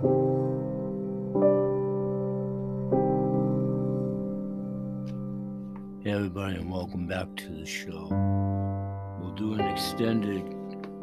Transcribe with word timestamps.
Hey, 0.00 0.06
everybody, 6.06 6.56
and 6.56 6.72
welcome 6.72 7.06
back 7.06 7.26
to 7.36 7.48
the 7.50 7.66
show. 7.66 8.08
We'll 9.20 9.34
do 9.34 9.52
an 9.52 9.60
extended 9.60 10.42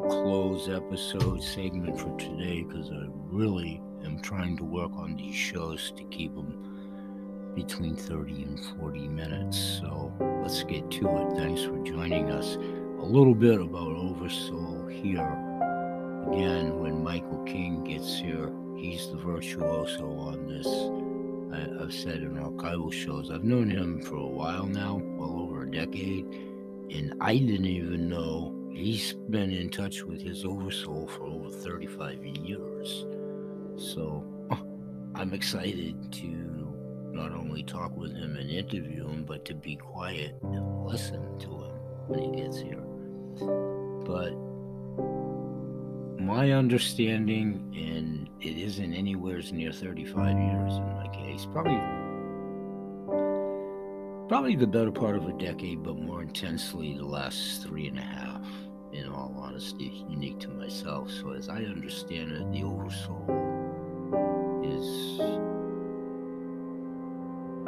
close 0.00 0.68
episode 0.68 1.44
segment 1.44 2.00
for 2.00 2.18
today 2.18 2.64
because 2.64 2.90
I 2.90 3.06
really 3.30 3.80
am 4.02 4.20
trying 4.20 4.56
to 4.56 4.64
work 4.64 4.90
on 4.96 5.14
these 5.14 5.36
shows 5.36 5.92
to 5.96 6.02
keep 6.06 6.34
them 6.34 7.52
between 7.54 7.94
30 7.94 8.42
and 8.42 8.60
40 8.80 9.06
minutes. 9.06 9.78
So 9.80 10.12
let's 10.42 10.64
get 10.64 10.90
to 10.90 11.18
it. 11.18 11.36
Thanks 11.36 11.62
for 11.62 11.78
joining 11.84 12.32
us. 12.32 12.56
A 12.56 13.06
little 13.06 13.36
bit 13.36 13.60
about 13.60 13.92
Oversoul 13.92 14.88
here. 14.88 15.38
Again, 16.32 16.80
when 16.80 17.04
Michael 17.04 17.44
King 17.44 17.84
gets 17.84 18.18
here, 18.18 18.50
he's 18.78 19.10
the 19.10 19.18
virtuoso 19.18 20.06
on 20.18 20.46
this 20.46 20.66
I, 21.52 21.80
have 21.80 21.92
said 21.92 22.22
in 22.22 22.36
archival 22.36 22.92
shows. 22.92 23.30
I've 23.30 23.44
known 23.44 23.70
him 23.70 24.02
for 24.02 24.16
a 24.16 24.26
while 24.26 24.66
now, 24.66 25.00
well 25.16 25.40
over 25.40 25.62
a 25.62 25.70
decade, 25.70 26.26
and 26.90 27.14
I 27.20 27.36
didn't 27.38 27.66
even 27.66 28.08
know 28.08 28.54
he's 28.72 29.14
been 29.30 29.50
in 29.50 29.70
touch 29.70 30.02
with 30.02 30.20
his 30.20 30.44
oversoul 30.44 31.08
for 31.08 31.24
over 31.24 31.50
35 31.50 32.24
years. 32.24 33.06
So 33.76 34.24
I'm 35.14 35.32
excited 35.32 36.12
to 36.12 36.26
not 37.12 37.32
only 37.32 37.62
talk 37.62 37.96
with 37.96 38.14
him 38.14 38.36
and 38.36 38.50
interview 38.50 39.08
him, 39.08 39.24
but 39.24 39.44
to 39.46 39.54
be 39.54 39.76
quiet 39.76 40.36
and 40.42 40.86
listen 40.86 41.38
to 41.40 41.48
him 41.48 41.76
when 42.06 42.22
he 42.22 42.42
gets 42.42 42.58
here. 42.58 42.84
But 44.04 44.32
my 46.20 46.52
understanding, 46.52 47.74
and 47.76 48.28
it 48.40 48.58
isn't 48.58 48.92
anywhere 48.92 49.40
near 49.52 49.72
35 49.72 50.38
years 50.38 50.74
in 50.74 50.94
my 50.94 51.08
case, 51.08 51.46
probably 51.52 51.80
probably 54.28 54.56
the 54.56 54.66
better 54.66 54.92
part 54.92 55.16
of 55.16 55.26
a 55.26 55.32
decade, 55.32 55.82
but 55.82 55.96
more 55.96 56.20
intensely 56.22 56.94
the 56.96 57.04
last 57.04 57.62
three 57.62 57.88
and 57.88 57.98
a 57.98 58.02
half, 58.02 58.46
in 58.92 59.08
all 59.08 59.34
honesty, 59.38 60.04
unique 60.08 60.38
to 60.40 60.48
myself. 60.48 61.10
So 61.10 61.30
as 61.32 61.48
I 61.48 61.62
understand 61.62 62.32
it, 62.32 62.52
the 62.52 62.62
oversoul 62.62 63.24
is 64.62 65.20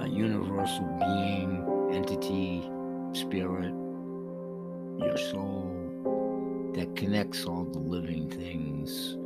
a 0.00 0.08
universal 0.08 0.84
being, 0.98 1.94
entity, 1.94 2.68
spirit, 3.14 3.74
your 4.98 5.16
soul 5.16 5.89
that 6.74 6.96
connects 6.96 7.44
all 7.44 7.64
the 7.64 7.78
living 7.78 8.30
things. 8.30 9.16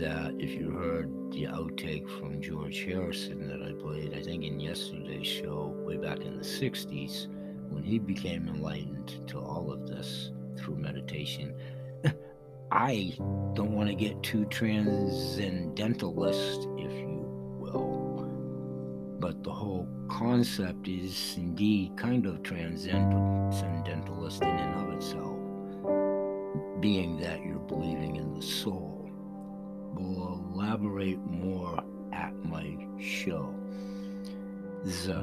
That 0.00 0.34
if 0.38 0.50
you 0.50 0.70
heard 0.70 1.10
the 1.32 1.44
outtake 1.44 2.08
from 2.18 2.40
George 2.40 2.84
Harrison 2.84 3.48
that 3.48 3.62
I 3.62 3.72
played, 3.72 4.14
I 4.14 4.22
think 4.22 4.44
in 4.44 4.60
yesterday's 4.60 5.26
show, 5.26 5.74
way 5.84 5.96
back 5.96 6.20
in 6.20 6.36
the 6.36 6.44
60s, 6.44 7.28
when 7.70 7.82
he 7.82 7.98
became 7.98 8.48
enlightened 8.48 9.26
to 9.28 9.38
all 9.38 9.72
of 9.72 9.86
this 9.86 10.32
through 10.56 10.76
meditation, 10.76 11.54
I 12.70 13.14
don't 13.54 13.72
want 13.72 13.88
to 13.88 13.94
get 13.94 14.22
too 14.22 14.44
transcendentalist, 14.46 16.68
but 19.26 19.42
the 19.42 19.50
whole 19.50 19.88
concept 20.08 20.86
is 20.86 21.34
indeed 21.36 21.90
kind 21.96 22.26
of 22.26 22.44
transcendentalist 22.44 24.40
in 24.40 24.48
and 24.48 24.88
of 24.88 24.94
itself, 24.94 25.36
being 26.80 27.18
that 27.20 27.44
you're 27.44 27.58
believing 27.58 28.14
in 28.14 28.32
the 28.34 28.40
soul. 28.40 29.10
We'll 29.94 30.40
elaborate 30.54 31.18
more 31.26 31.82
at 32.12 32.32
my 32.44 32.76
show. 33.00 33.52
So 34.84 35.18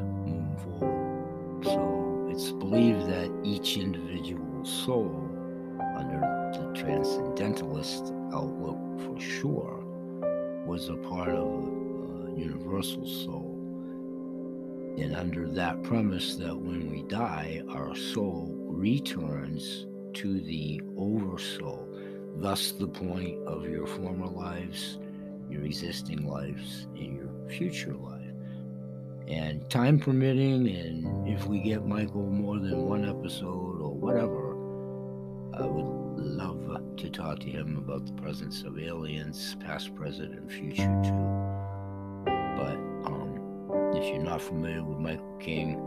it's 2.30 2.52
believed 2.52 3.08
that 3.08 3.32
each 3.46 3.78
individual 3.78 4.66
soul, 4.66 5.30
under 5.96 6.20
the 6.52 6.74
transcendentalist 6.78 8.12
outlook 8.34 9.00
for 9.00 9.18
sure, 9.18 9.82
was 10.66 10.90
a 10.90 10.96
part 10.96 11.30
of 11.30 11.38
a, 11.38 11.40
a 11.40 12.34
uh, 12.34 12.36
universal 12.36 13.06
soul 13.06 13.53
and 14.98 15.16
under 15.16 15.48
that 15.48 15.82
premise 15.84 16.36
that 16.36 16.56
when 16.56 16.90
we 16.92 17.04
die, 17.04 17.62
our 17.70 17.96
soul 17.96 18.54
returns 18.58 19.88
to 20.14 20.40
the 20.42 20.82
oversoul, 20.98 21.88
thus 22.36 22.72
the 22.72 22.88
point 22.88 23.40
of 23.48 23.68
your 23.68 23.88
former 23.88 24.28
lives, 24.28 25.00
your 25.50 25.64
existing 25.64 26.28
lives, 26.28 26.88
and 26.96 27.18
your 27.18 27.30
future 27.50 27.96
life. 27.96 28.20
And 29.28 29.68
time 29.70 30.00
permitting, 30.00 30.68
and 30.68 31.28
if 31.28 31.46
we 31.46 31.60
get 31.60 31.88
Michael 31.88 32.30
more 32.30 32.60
than 32.60 32.88
one 32.88 33.08
episode 33.08 33.82
or 33.82 33.94
whatever, 33.94 34.54
I 35.56 35.66
would 35.66 36.04
love 36.18 36.64
to 36.98 37.10
talk 37.10 37.40
to 37.40 37.50
him 37.50 37.78
about 37.78 38.06
the 38.06 38.22
presence 38.22 38.64
of 38.64 38.78
aliens, 38.78 39.56
past, 39.60 39.96
present, 39.96 40.34
and 40.34 40.52
future 40.52 41.02
too 41.04 41.54
um, 43.06 43.23
if 43.96 44.08
you're 44.08 44.24
not 44.24 44.42
familiar 44.42 44.84
with 44.84 44.98
Michael 44.98 45.38
King, 45.40 45.78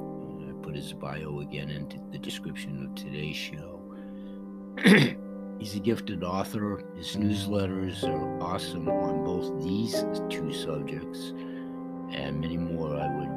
I 0.48 0.52
put 0.64 0.76
his 0.76 0.92
bio 0.92 1.40
again 1.40 1.70
into 1.70 1.98
the 2.12 2.18
description 2.18 2.84
of 2.84 2.94
today's 2.94 3.36
show. 3.36 3.82
He's 5.58 5.74
a 5.74 5.80
gifted 5.80 6.22
author. 6.22 6.84
His 6.96 7.16
newsletters 7.16 8.04
are 8.04 8.42
awesome 8.42 8.88
on 8.88 9.24
both 9.24 9.64
these 9.64 10.04
two 10.28 10.52
subjects 10.52 11.32
and 12.12 12.40
many 12.40 12.56
more. 12.56 12.94
I 12.96 13.08
would 13.08 13.28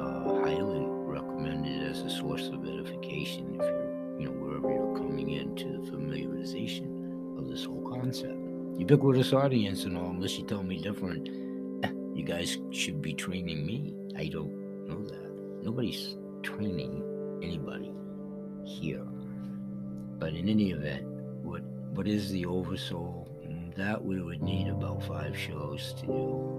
uh, 0.00 0.44
highly 0.44 0.84
recommend 0.86 1.66
it 1.66 1.90
as 1.90 2.02
a 2.02 2.10
source 2.10 2.48
of 2.48 2.66
edification 2.66 3.54
if 3.54 3.60
you're, 3.60 4.20
you 4.20 4.26
know, 4.26 4.32
wherever 4.32 4.70
you're 4.70 4.96
coming 4.96 5.30
into 5.30 5.64
the 5.64 5.90
familiarization 5.90 7.38
of 7.38 7.48
this 7.48 7.64
whole 7.64 7.88
concept. 7.90 8.38
Ubiquitous 8.78 9.32
audience 9.32 9.84
and 9.84 9.96
all, 9.96 10.10
unless 10.10 10.38
you 10.38 10.44
tell 10.44 10.62
me 10.62 10.76
different, 10.76 11.26
you 12.14 12.24
guys 12.24 12.58
should 12.70 13.00
be 13.00 13.14
training 13.14 13.64
me. 13.64 13.94
I 14.16 14.26
don't 14.26 14.86
know 14.86 15.04
that. 15.04 15.62
Nobody's 15.62 16.16
training 16.42 17.02
anybody 17.42 17.92
here. 18.64 19.04
But 20.18 20.34
in 20.34 20.48
any 20.48 20.72
event, 20.72 21.06
what 21.42 21.62
what 21.94 22.06
is 22.06 22.30
the 22.30 22.46
oversoul? 22.46 23.28
That 23.76 24.04
we 24.04 24.20
would 24.20 24.42
need 24.42 24.68
about 24.68 25.02
five 25.02 25.36
shows 25.36 25.94
to 26.00 26.06
do. 26.06 26.58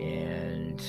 And 0.00 0.82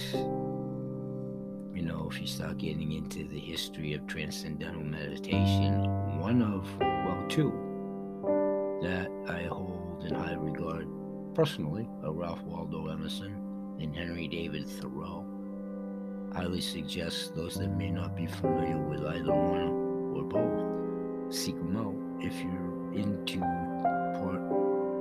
you 1.76 1.84
know, 1.84 2.10
if 2.12 2.20
you 2.20 2.26
start 2.26 2.58
getting 2.58 2.94
into 2.94 3.28
the 3.28 3.40
history 3.40 3.94
of 3.94 4.08
transcendental 4.08 4.84
meditation, 4.84 5.84
one 6.20 6.42
of 6.42 6.68
well, 6.80 7.24
two 7.30 7.52
that 8.82 9.10
I 9.28 9.44
hold 9.44 10.06
in 10.08 10.16
high 10.16 10.34
regard 10.34 10.88
personally 11.36 11.88
are 12.04 12.12
Ralph 12.12 12.42
Waldo 12.44 12.88
Emerson 12.88 13.49
and 13.80 13.96
Henry 13.96 14.28
David 14.28 14.68
Thoreau. 14.68 15.26
Highly 16.34 16.62
suggest 16.62 17.36
those 17.36 17.56
that 17.56 17.70
may 17.76 17.90
not 17.90 18.16
be 18.16 18.28
familiar 18.28 18.78
with 18.78 19.04
either 19.06 19.34
one 19.34 20.14
or 20.16 20.24
both 20.24 21.34
seek 21.34 21.56
them 21.56 21.78
out 21.78 21.96
if 22.24 22.34
you're 22.42 22.94
into 22.94 23.40
part 23.40 24.42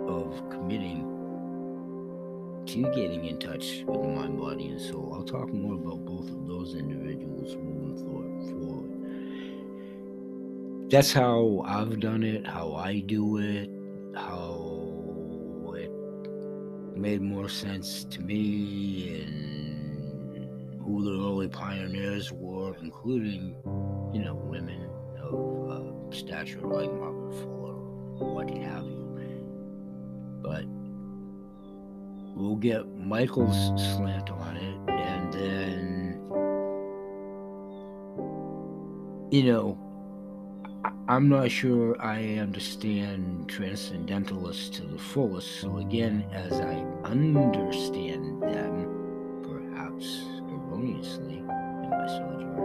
of 0.09 0.51
committing 0.51 1.15
to 2.67 2.83
getting 2.95 3.25
in 3.25 3.39
touch 3.39 3.83
with 3.87 4.03
the 4.03 4.09
mind, 4.09 4.39
body, 4.39 4.69
and 4.69 4.81
soul. 4.81 5.13
I'll 5.15 5.25
talk 5.25 5.53
more 5.53 5.75
about 5.75 6.05
both 6.05 6.29
of 6.29 6.47
those 6.47 6.75
individuals 6.75 7.57
moving 7.57 7.97
forward. 8.05 8.39
That's 10.91 11.13
how 11.13 11.63
I've 11.67 11.99
done 12.01 12.23
it, 12.23 12.47
how 12.47 12.75
I 12.75 13.01
do 13.01 13.39
it, 13.39 13.71
how 14.15 14.68
made 16.99 17.23
more 17.23 17.49
sense 17.49 18.05
to 18.05 18.21
me 18.21 19.23
and 19.23 20.81
who 20.81 21.05
the 21.05 21.11
early 21.11 21.49
pioneers 21.49 22.33
were, 22.33 22.75
including, 22.83 23.55
you 24.13 24.25
know, 24.25 24.35
women 24.35 24.91
of 25.23 25.71
uh, 25.71 26.15
stature 26.15 26.61
like 26.61 26.93
Margaret 26.93 27.35
Fuller 27.35 27.69
what 28.19 28.51
have 28.51 28.85
you. 28.85 28.99
But 30.43 30.65
we'll 32.37 32.57
get 32.57 32.87
Michael's 32.97 33.57
slant 33.95 34.31
on 34.31 34.57
it 34.57 34.91
and 34.91 35.33
then, 35.33 36.21
you 39.31 39.45
know, 39.45 39.88
I'm 41.11 41.27
not 41.31 41.51
sure 41.51 41.97
I 42.03 42.35
understand 42.35 43.49
transcendentalists 43.49 44.69
to 44.77 44.83
the 44.83 44.99
fullest, 44.99 45.59
so 45.59 45.79
again, 45.79 46.23
as 46.35 46.53
I 46.53 46.85
understand 47.03 48.43
them, 48.43 49.41
perhaps 49.43 50.27
erroneously 50.51 51.39
in 51.39 51.89
my 51.89 52.07
sojourn, 52.09 52.59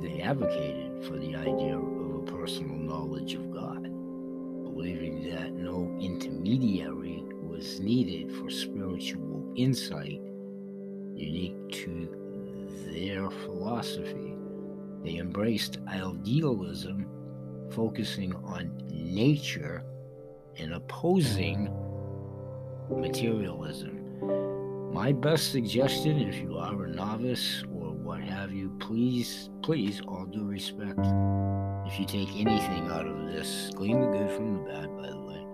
they 0.00 0.22
advocated 0.22 1.04
for 1.04 1.18
the 1.18 1.34
idea 1.34 1.76
of 1.76 2.14
a 2.14 2.22
personal 2.30 2.76
knowledge 2.76 3.34
of 3.34 3.50
God. 3.50 3.82
Believing 4.62 5.28
that 5.28 5.54
no 5.54 5.92
intermediary 6.00 7.24
was 7.42 7.80
needed 7.80 8.30
for 8.30 8.48
spiritual 8.48 9.44
insight 9.56 10.20
unique 11.16 11.68
to 11.72 12.08
their 12.86 13.28
philosophy. 13.28 14.37
They 15.02 15.16
embraced 15.16 15.78
idealism, 15.88 17.06
focusing 17.70 18.34
on 18.34 18.72
nature 18.90 19.84
and 20.58 20.74
opposing 20.74 21.72
materialism. 22.90 24.92
My 24.92 25.12
best 25.12 25.52
suggestion, 25.52 26.18
if 26.18 26.36
you 26.36 26.58
are 26.58 26.84
a 26.84 26.88
novice 26.88 27.62
or 27.72 27.92
what 27.92 28.20
have 28.20 28.52
you, 28.52 28.74
please, 28.80 29.50
please, 29.62 30.00
all 30.08 30.24
due 30.24 30.44
respect, 30.44 30.98
if 31.86 32.00
you 32.00 32.06
take 32.06 32.34
anything 32.36 32.88
out 32.88 33.06
of 33.06 33.32
this, 33.32 33.70
glean 33.74 34.00
the 34.00 34.08
good 34.08 34.30
from 34.30 34.54
the 34.54 34.70
bad, 34.70 34.96
by 34.96 35.10
the 35.10 35.20
way. 35.20 35.44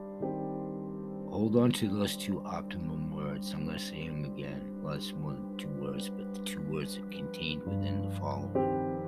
Hold 1.31 1.57
on 1.57 1.73
to 1.73 1.89
those 1.89 2.17
two 2.17 2.41
optimum 2.47 3.15
words. 3.15 3.53
I'm 3.53 3.67
going 3.67 3.77
to 3.77 3.85
say 3.85 4.07
them 4.07 4.25
again. 4.25 4.79
Well, 4.83 4.95
it's 4.95 5.13
more 5.13 5.33
than 5.33 5.57
two 5.57 5.69
words, 5.69 6.09
but 6.09 6.33
the 6.33 6.41
two 6.41 6.63
words 6.63 6.97
are 6.97 7.09
contained 7.09 7.65
within 7.65 8.09
the 8.09 8.15
following 8.15 9.04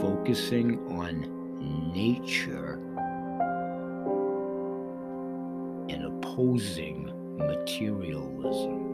focusing 0.00 0.78
on 0.98 1.92
nature 1.92 2.74
and 5.88 6.04
opposing 6.04 7.12
materialism. 7.38 8.88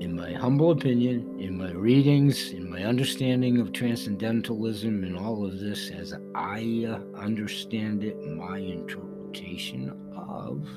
In 0.00 0.14
my 0.14 0.32
humble 0.34 0.72
opinion, 0.72 1.38
in 1.40 1.56
my 1.56 1.72
readings, 1.72 2.50
in 2.50 2.68
my 2.68 2.84
understanding 2.84 3.58
of 3.58 3.72
transcendentalism 3.72 5.04
and 5.04 5.16
all 5.16 5.44
of 5.44 5.58
this 5.58 5.90
as 5.90 6.14
I 6.34 6.86
uh, 6.86 7.18
understand 7.18 8.04
it, 8.04 8.16
my 8.26 8.58
interpretation 8.58 9.90
of, 10.14 10.68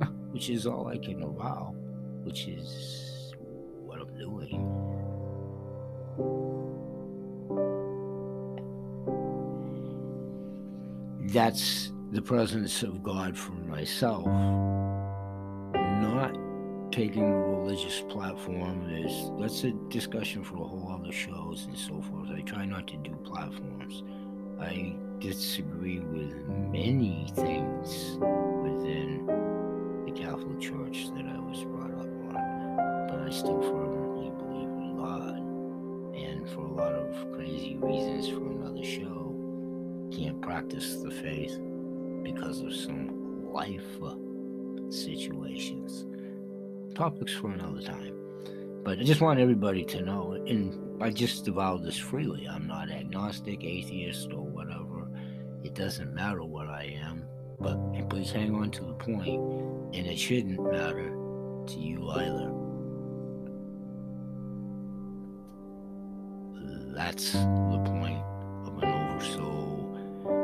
which 0.32 0.50
is 0.50 0.66
all 0.66 0.88
I 0.88 0.98
can 0.98 1.22
allow, 1.22 1.74
which 2.24 2.48
is 2.48 3.32
what 3.78 4.00
I'm 4.00 4.18
doing. 4.18 4.97
That's 11.32 11.92
the 12.10 12.22
presence 12.22 12.82
of 12.82 13.02
God 13.02 13.36
for 13.36 13.52
myself, 13.52 14.26
not 15.74 16.34
taking 16.90 17.22
a 17.22 17.36
religious 17.36 18.00
platform. 18.08 18.88
There's 18.88 19.30
that's 19.38 19.62
a 19.64 19.72
discussion 19.90 20.42
for 20.42 20.56
a 20.56 20.64
whole 20.64 20.90
other 20.90 21.12
shows 21.12 21.66
and 21.66 21.76
so 21.76 22.00
forth. 22.00 22.30
I 22.34 22.40
try 22.40 22.64
not 22.64 22.86
to 22.88 22.96
do 22.96 23.14
platforms. 23.24 24.02
I 24.58 24.96
disagree 25.18 26.00
with 26.00 26.34
many 26.48 27.30
things 27.34 28.16
within 28.62 29.26
the 30.06 30.12
Catholic 30.12 30.60
Church 30.60 31.08
that 31.14 31.26
I 31.26 31.38
was 31.38 31.62
brought 31.64 31.92
up 31.92 32.06
on, 32.06 33.06
but 33.08 33.20
I 33.20 33.30
still 33.30 33.60
fervently 33.60 33.97
for 36.54 36.60
a 36.60 36.72
lot 36.72 36.92
of 36.92 37.32
crazy 37.32 37.76
reasons 37.76 38.28
for 38.28 38.50
another 38.50 38.84
show, 38.84 39.34
can't 40.12 40.40
practice 40.40 40.96
the 40.96 41.10
faith 41.10 41.58
because 42.22 42.60
of 42.60 42.74
some 42.74 43.50
life 43.52 44.02
uh, 44.02 44.14
situations. 44.90 46.06
Topics 46.94 47.32
for 47.34 47.50
another 47.50 47.82
time. 47.82 48.14
But 48.84 48.98
I 48.98 49.02
just 49.02 49.20
want 49.20 49.40
everybody 49.40 49.84
to 49.84 50.02
know, 50.02 50.32
and 50.32 51.02
I 51.02 51.10
just 51.10 51.46
avow 51.48 51.76
this 51.76 51.98
freely. 51.98 52.46
I'm 52.48 52.66
not 52.66 52.90
agnostic, 52.90 53.64
atheist, 53.64 54.32
or 54.32 54.44
whatever. 54.44 55.08
It 55.62 55.74
doesn't 55.74 56.14
matter 56.14 56.42
what 56.44 56.68
I 56.68 56.96
am, 57.02 57.24
but 57.60 57.76
please 58.08 58.30
hang 58.30 58.54
on 58.54 58.70
to 58.72 58.84
the 58.84 58.94
point, 58.94 59.40
and 59.94 60.06
it 60.06 60.18
shouldn't 60.18 60.62
matter 60.72 61.10
to 61.66 61.78
you 61.78 62.08
either. 62.10 62.67
That's 66.98 67.30
the 67.30 67.80
point 67.84 68.24
of 68.66 68.82
an 68.82 69.12
oversoul, 69.12 69.96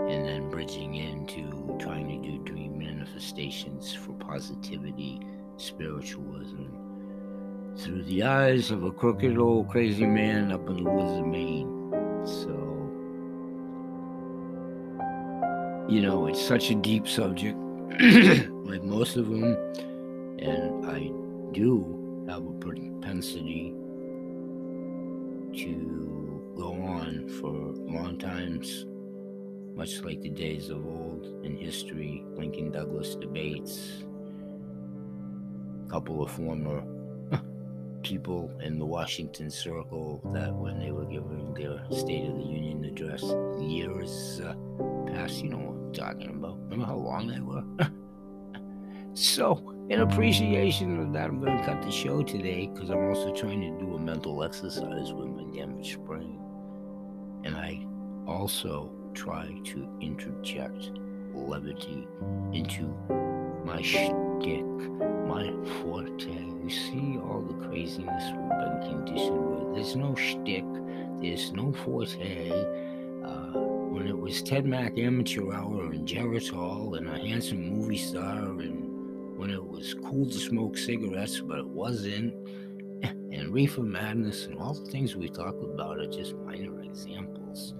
and 0.08 0.24
then 0.24 0.48
bridging 0.50 0.94
into 0.94 1.76
trying 1.80 2.06
to 2.06 2.30
do 2.30 2.38
dream 2.44 2.78
manifestations 2.78 3.92
for 3.92 4.12
positivity, 4.12 5.20
spiritualism, 5.56 6.66
through 7.76 8.04
the 8.04 8.22
eyes 8.22 8.70
of 8.70 8.84
a 8.84 8.92
crooked 8.92 9.36
old 9.36 9.68
crazy 9.68 10.06
man 10.06 10.52
up 10.52 10.68
in 10.68 10.84
the 10.84 10.88
woods 10.88 11.18
of 11.18 11.26
Maine. 11.26 11.90
So, 12.24 12.52
you 15.92 16.02
know, 16.02 16.28
it's 16.28 16.40
such 16.40 16.70
a 16.70 16.76
deep 16.76 17.08
subject, 17.08 17.58
like 18.00 18.84
most 18.84 19.16
of 19.16 19.28
them, 19.28 19.56
and 20.38 20.86
I 20.86 21.10
do 21.50 22.24
have 22.28 22.46
a 22.46 22.52
propensity 22.52 23.74
to 25.56 26.13
go 26.56 26.72
on 26.72 27.28
for 27.40 27.50
long 27.90 28.18
times 28.18 28.86
much 29.76 30.02
like 30.02 30.20
the 30.20 30.28
days 30.28 30.70
of 30.70 30.86
old 30.86 31.44
in 31.44 31.56
history, 31.56 32.24
Lincoln 32.36 32.70
Douglas 32.70 33.16
debates, 33.16 34.04
a 35.86 35.90
couple 35.90 36.22
of 36.22 36.30
former 36.30 36.84
people 38.02 38.52
in 38.62 38.78
the 38.78 38.86
Washington 38.86 39.50
Circle 39.50 40.20
that 40.32 40.54
when 40.54 40.78
they 40.78 40.92
were 40.92 41.04
giving 41.04 41.54
their 41.54 41.84
State 41.90 42.28
of 42.28 42.36
the 42.36 42.44
Union 42.44 42.84
address 42.84 43.24
years 43.60 44.40
uh, 44.44 44.54
past, 45.08 45.42
you 45.42 45.50
know 45.50 45.58
what 45.58 45.74
I'm 45.74 45.92
talking 45.92 46.30
about. 46.30 46.58
Remember 46.64 46.86
how 46.86 46.96
long 46.96 47.26
they 47.26 47.40
were? 47.40 47.64
so, 49.14 49.74
in 49.90 50.00
appreciation 50.00 51.00
of 51.00 51.12
that, 51.14 51.30
I'm 51.30 51.40
going 51.40 51.58
to 51.58 51.64
cut 51.64 51.82
the 51.82 51.90
show 51.90 52.22
today 52.22 52.70
because 52.72 52.90
I'm 52.90 53.08
also 53.08 53.34
trying 53.34 53.60
to 53.60 53.84
do 53.84 53.96
a 53.96 53.98
mental 53.98 54.44
exercise 54.44 55.12
with 55.12 55.28
my 55.28 55.44
damaged 55.52 55.98
brain. 56.04 56.43
And 57.44 57.56
I 57.56 57.86
also 58.26 58.90
try 59.12 59.54
to 59.64 59.88
interject 60.00 60.90
levity 61.34 62.08
into 62.52 62.86
my 63.64 63.80
shtick, 63.82 64.64
my 65.26 65.52
forte. 65.82 66.32
You 66.62 66.70
see 66.70 67.18
all 67.18 67.42
the 67.42 67.66
craziness 67.66 68.24
we've 68.32 68.48
been 68.48 68.80
conditioned 68.88 69.50
with. 69.50 69.74
There's 69.74 69.96
no 69.96 70.14
shtick, 70.14 70.64
there's 71.20 71.52
no 71.52 71.72
forte. 71.72 72.50
Uh, 73.24 73.58
when 73.90 74.06
it 74.06 74.18
was 74.18 74.42
Ted 74.42 74.66
Mack 74.66 74.98
Amateur 74.98 75.52
Hour 75.52 75.92
and 75.92 76.06
Geritol 76.06 76.96
and 76.96 77.08
a 77.08 77.18
handsome 77.18 77.68
movie 77.68 77.96
star, 77.96 78.38
and 78.38 79.38
when 79.38 79.50
it 79.50 79.64
was 79.64 79.94
cool 79.94 80.26
to 80.26 80.38
smoke 80.38 80.76
cigarettes, 80.76 81.40
but 81.40 81.58
it 81.58 81.66
wasn't, 81.66 82.34
and 83.34 83.52
reefer 83.52 83.82
madness 83.82 84.46
and 84.46 84.58
all 84.58 84.74
the 84.74 84.90
things 84.90 85.16
we 85.16 85.28
talk 85.28 85.54
about 85.62 85.98
are 85.98 86.06
just 86.06 86.34
minor 86.36 86.82
examples. 86.82 87.74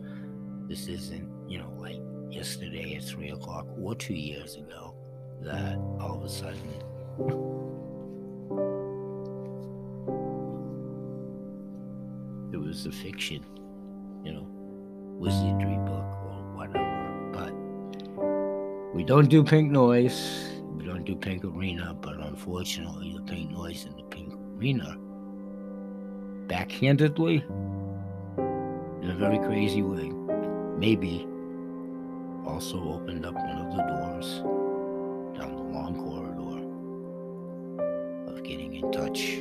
This 0.68 0.88
isn't, 0.88 1.30
you 1.48 1.58
know, 1.58 1.72
like 1.78 2.00
yesterday 2.28 2.96
at 2.96 3.04
three 3.04 3.30
o'clock 3.30 3.66
or 3.80 3.94
two 3.94 4.14
years 4.14 4.56
ago 4.56 4.96
that 5.42 5.76
all 6.00 6.16
of 6.16 6.24
a 6.24 6.28
sudden 6.28 6.58
it 12.52 12.56
was 12.56 12.86
a 12.86 12.92
fiction, 12.92 13.44
you 14.24 14.32
know, 14.32 14.46
wizardry 15.18 15.76
book 15.86 16.04
or 16.26 16.52
whatever. 16.56 17.30
But 17.32 18.94
we 18.94 19.04
don't 19.04 19.28
do 19.28 19.44
pink 19.44 19.70
noise. 19.70 20.50
We 20.72 20.84
don't 20.84 21.04
do 21.04 21.14
pink 21.14 21.44
arena, 21.44 21.94
but 22.00 22.18
unfortunately, 22.18 23.14
the 23.16 23.22
pink 23.22 23.50
noise 23.52 23.84
and 23.84 23.96
the 23.96 24.02
pink 24.04 24.34
arena, 24.56 24.98
backhandedly, 26.46 27.42
in 29.02 29.10
a 29.10 29.14
very 29.14 29.38
crazy 29.38 29.82
way, 29.82 30.10
maybe. 30.78 31.26
Also 32.46 32.78
opened 32.92 33.24
up 33.24 33.34
one 33.34 33.58
of 33.58 33.74
the 33.74 33.82
doors 33.82 34.40
down 35.38 35.56
the 35.56 35.62
long 35.62 35.96
corridor 35.96 36.60
of 38.30 38.42
getting 38.44 38.74
in 38.74 38.92
touch 38.92 39.38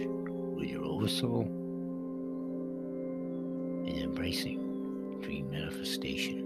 with 0.55 0.69
your 0.69 0.85
oversoul 0.85 1.41
and 3.85 3.97
embracing 3.97 5.19
dream 5.21 5.49
manifestation. 5.51 6.43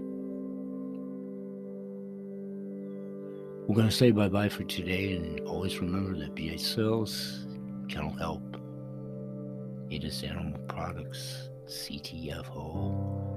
We're 3.68 3.76
going 3.76 3.88
to 3.88 3.94
say 3.94 4.10
bye 4.10 4.28
bye 4.28 4.48
for 4.48 4.64
today 4.64 5.14
and 5.14 5.40
always 5.40 5.78
remember 5.80 6.18
that 6.18 6.34
BH 6.34 6.60
Sales, 6.60 7.46
Kennel 7.88 8.16
Help, 8.18 8.57
it 9.90 10.04
is 10.04 10.22
Animal 10.22 10.58
Products, 10.68 11.48
CTFO 11.66 13.28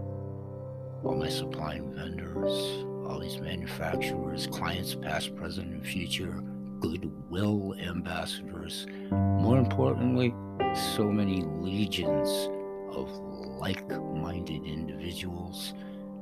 all 1.03 1.15
my 1.15 1.29
supplying 1.29 1.93
vendors, 1.95 2.85
all 3.07 3.19
these 3.19 3.39
manufacturers, 3.39 4.47
clients, 4.47 4.93
past, 4.95 5.35
present, 5.35 5.71
and 5.71 5.85
future, 5.85 6.41
goodwill 6.79 7.73
ambassadors. 7.79 8.85
More 9.09 9.57
importantly, 9.57 10.33
so 10.95 11.11
many 11.11 11.41
legions 11.41 12.49
of 12.95 13.09
like 13.59 13.87
minded 13.89 14.63
individuals, 14.63 15.73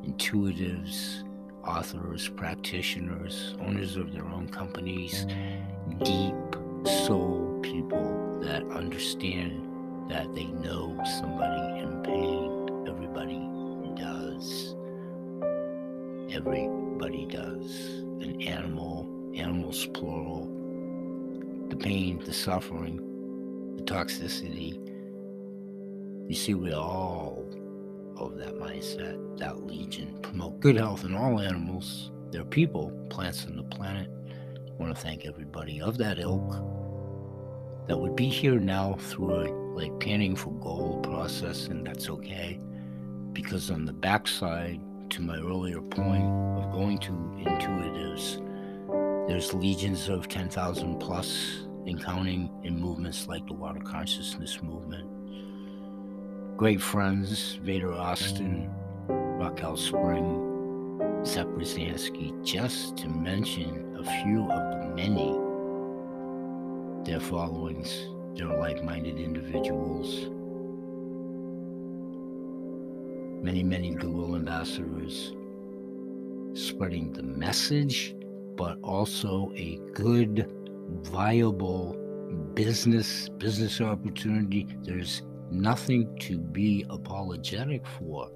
intuitives, 0.05 1.23
authors, 1.65 2.29
practitioners, 2.29 3.55
owners 3.59 3.97
of 3.97 4.13
their 4.13 4.25
own 4.25 4.47
companies, 4.47 5.25
deep 6.03 6.35
soul 7.05 7.59
people 7.61 8.39
that 8.41 8.63
understand 8.71 9.68
that 10.09 10.33
they 10.33 10.45
know 10.45 10.99
somebody 11.19 11.79
in 11.79 12.01
pain. 12.03 12.85
Everybody 12.87 13.37
does. 13.95 14.75
Everybody 16.33 17.27
does. 17.27 18.03
An 18.21 18.41
animal, 18.41 19.07
animals 19.35 19.87
plural, 19.93 20.45
the 21.69 21.75
pain, 21.75 22.19
the 22.25 22.33
suffering, 22.33 22.97
the 23.77 23.83
toxicity. 23.83 24.83
You 26.27 26.35
see, 26.35 26.55
we 26.55 26.73
all 26.73 27.45
of 28.17 28.37
that 28.37 28.55
mindset, 28.55 29.37
that 29.37 29.65
legion, 29.65 30.19
promote 30.21 30.59
good 30.59 30.75
health 30.75 31.05
in 31.05 31.15
all 31.15 31.39
animals, 31.39 32.11
their 32.31 32.43
people, 32.43 32.91
plants 33.09 33.45
on 33.45 33.55
the 33.55 33.63
planet. 33.63 34.09
I 34.67 34.71
want 34.81 34.95
to 34.95 35.01
thank 35.01 35.25
everybody 35.25 35.81
of 35.81 35.97
that 35.99 36.19
ilk 36.19 36.51
that 37.87 37.97
would 37.97 38.15
be 38.15 38.27
here 38.27 38.59
now 38.59 38.95
through 38.99 39.33
a 39.33 39.58
like 39.75 39.99
panning 39.99 40.35
for 40.35 40.51
gold 40.53 41.03
process, 41.03 41.67
and 41.67 41.85
that's 41.85 42.09
okay. 42.09 42.59
Because 43.33 43.71
on 43.71 43.85
the 43.85 43.93
backside, 43.93 44.81
to 45.11 45.21
my 45.21 45.37
earlier 45.37 45.81
point 45.81 46.23
of 46.57 46.71
going 46.71 46.97
to 46.99 47.11
intuitives, 47.11 48.45
there's 49.27 49.53
legions 49.53 50.09
of 50.09 50.27
10,000 50.27 50.99
plus 50.99 51.65
and 51.85 52.03
counting 52.03 52.49
in 52.63 52.79
movements 52.79 53.27
like 53.27 53.45
the 53.47 53.53
water 53.53 53.79
consciousness 53.79 54.61
movement. 54.61 55.07
Great 56.57 56.81
friends, 56.81 57.59
Vader 57.63 57.93
Austin, 57.93 58.69
Raquel 59.07 59.77
Spring, 59.77 60.45
Zep 61.25 61.47
just 62.43 62.97
to 62.97 63.07
mention 63.07 63.95
a 63.97 64.03
few 64.23 64.49
of 64.51 64.71
the 64.81 64.95
many. 64.95 65.37
Their 67.05 67.19
followings, 67.19 68.07
their 68.39 68.57
like 68.57 68.83
minded 68.83 69.19
individuals, 69.19 70.29
many, 73.43 73.63
many 73.63 73.91
Google 73.95 74.35
ambassadors 74.35 75.33
spreading 76.53 77.11
the 77.11 77.23
message, 77.23 78.15
but 78.55 78.77
also 78.81 79.51
a 79.55 79.77
good 79.93 80.49
viable 81.03 81.93
business 82.53 83.27
business 83.37 83.81
opportunity. 83.81 84.67
There's 84.83 85.23
nothing 85.51 86.17
to 86.19 86.37
be 86.37 86.85
apologetic 86.89 87.85
for 87.85 88.31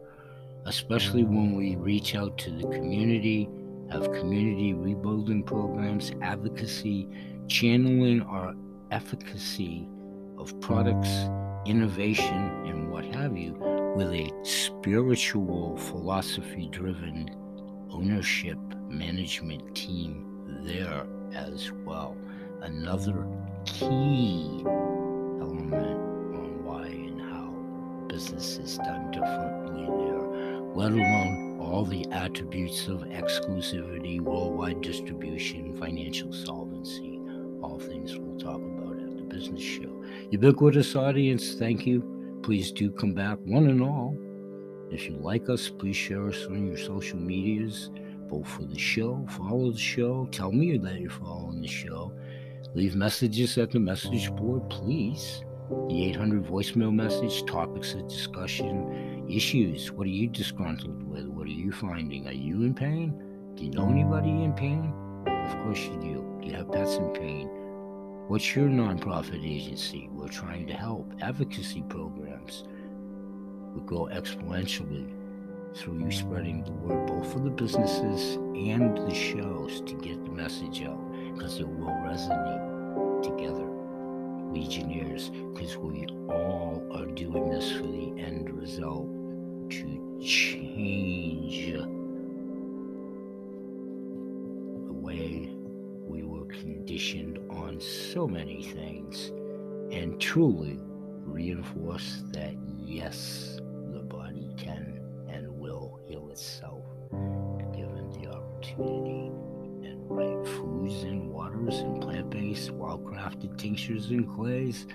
especially 0.65 1.23
when 1.23 1.55
we 1.55 1.75
reach 1.75 2.15
out 2.15 2.37
to 2.37 2.49
the 2.49 2.63
community 2.69 3.49
have 3.91 4.11
community 4.13 4.73
rebuilding 4.73 5.43
programs 5.43 6.11
advocacy 6.21 7.07
channeling 7.47 8.21
our 8.21 8.53
efficacy 8.93 9.87
of 10.37 10.59
products 10.61 11.09
innovation 11.65 12.63
and 12.67 12.91
what 12.91 13.03
have 13.03 13.35
you 13.35 13.53
with 13.95 14.13
a 14.13 14.29
spiritual 14.43 15.75
philosophy 15.77 16.67
driven 16.71 17.27
ownership 17.89 18.57
management 18.87 19.75
team 19.75 20.25
there 20.63 21.07
as 21.33 21.71
well. 21.85 22.15
Another 22.61 23.27
key 23.65 24.61
element 24.63 25.97
on 26.35 26.63
why 26.63 26.85
and 26.85 27.19
how 27.19 27.49
business 28.07 28.57
is 28.57 28.77
done 28.77 29.09
differently 29.09 29.85
there, 29.85 30.21
let 30.75 30.91
alone 30.91 31.57
all 31.59 31.83
the 31.83 32.05
attributes 32.11 32.87
of 32.87 32.99
exclusivity, 33.05 34.21
worldwide 34.21 34.81
distribution, 34.81 35.75
financial 35.77 36.31
solvency, 36.31 37.19
all 37.63 37.79
things 37.79 38.17
we'll 38.17 38.37
talk 38.37 38.57
about 38.57 38.72
business 39.33 39.61
show. 39.61 40.03
Ubiquitous 40.31 40.95
audience, 40.95 41.55
thank 41.55 41.85
you. 41.85 42.39
Please 42.43 42.71
do 42.71 42.91
come 42.91 43.13
back, 43.13 43.37
one 43.45 43.67
and 43.67 43.81
all. 43.81 44.17
If 44.91 45.07
you 45.07 45.15
like 45.17 45.49
us, 45.49 45.69
please 45.69 45.95
share 45.95 46.27
us 46.27 46.45
on 46.45 46.67
your 46.67 46.77
social 46.77 47.17
medias, 47.17 47.89
both 48.27 48.47
for 48.47 48.63
the 48.63 48.77
show, 48.77 49.25
follow 49.29 49.71
the 49.71 49.77
show, 49.77 50.27
tell 50.31 50.51
me 50.51 50.77
that 50.77 50.99
you're 50.99 51.09
following 51.09 51.61
the 51.61 51.67
show 51.67 52.13
Leave 52.75 52.95
messages 52.95 53.55
at 53.59 53.69
the 53.69 53.79
message 53.79 54.31
board, 54.35 54.67
please. 54.67 55.43
The 55.89 56.05
800 56.05 56.43
voicemail 56.43 56.91
message, 56.91 57.45
topics 57.45 57.93
of 57.93 58.07
discussion, 58.07 59.27
issues. 59.29 59.91
What 59.91 60.07
are 60.07 60.09
you 60.09 60.27
disgruntled 60.27 61.03
with? 61.03 61.27
What 61.27 61.45
are 61.45 61.51
you 61.51 61.71
finding? 61.71 62.27
Are 62.27 62.33
you 62.33 62.63
in 62.63 62.73
pain? 62.73 63.13
Do 63.53 63.63
you 63.63 63.69
know 63.69 63.89
anybody 63.89 64.29
in 64.29 64.53
pain? 64.53 64.91
Of 65.27 65.55
course 65.63 65.81
you 65.81 65.99
do. 66.01 66.39
Do 66.41 66.47
you 66.47 66.55
have 66.55 66.71
pets 66.71 66.95
in 66.95 67.11
pain? 67.11 67.62
What's 68.29 68.55
your 68.55 68.69
nonprofit 68.69 69.45
agency? 69.45 70.07
We're 70.09 70.29
trying 70.29 70.65
to 70.67 70.73
help. 70.73 71.11
Advocacy 71.21 71.83
programs 71.89 72.63
would 73.73 73.85
grow 73.85 74.05
exponentially 74.05 75.11
through 75.75 76.05
you 76.05 76.09
spreading 76.09 76.63
the 76.63 76.71
word 76.71 77.05
both 77.05 77.33
for 77.33 77.39
the 77.39 77.49
businesses 77.49 78.35
and 78.55 78.97
the 78.97 79.13
shows 79.13 79.81
to 79.81 79.95
get 79.95 80.23
the 80.23 80.31
message 80.31 80.83
out 80.83 80.97
because 81.33 81.59
it 81.59 81.67
will 81.67 81.87
resonate 81.87 83.23
together. 83.23 83.67
Legionnaires, 84.53 85.29
because 85.53 85.75
we 85.75 86.05
all 86.29 86.81
are 86.93 87.07
doing 87.07 87.49
this 87.49 87.73
for 87.73 87.83
the 87.83 88.13
end 88.17 88.49
result 88.57 89.09
to 89.69 90.19
change 90.23 91.73
the 91.73 91.83
way 94.93 95.49
we 96.07 96.23
were 96.23 96.45
conditioned 96.45 97.39
on 97.73 97.81
so 97.81 98.27
many 98.27 98.61
things 98.61 99.29
and 99.91 100.19
truly 100.21 100.77
reinforce 101.25 102.23
that 102.31 102.53
yes, 102.77 103.59
the 103.91 103.99
body 103.99 104.53
can 104.57 105.01
and 105.27 105.51
will 105.51 105.99
heal 106.05 106.29
itself 106.29 106.83
given 107.73 108.11
the 108.11 108.29
opportunity 108.29 109.31
and 109.87 109.97
right 110.07 110.47
foods 110.47 111.03
and 111.03 111.31
waters 111.31 111.79
and 111.79 111.99
plant 111.99 112.29
based, 112.29 112.69
wild 112.71 113.03
crafted 113.05 113.57
tinctures 113.57 114.11
and 114.11 114.31
clays, 114.35 114.85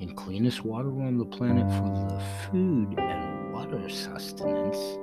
and 0.00 0.14
cleanest 0.14 0.62
water 0.62 0.90
on 1.00 1.16
the 1.16 1.24
planet 1.24 1.66
for 1.70 1.88
the 1.88 2.22
food 2.50 2.98
and 2.98 3.52
water 3.54 3.88
sustenance. 3.88 4.98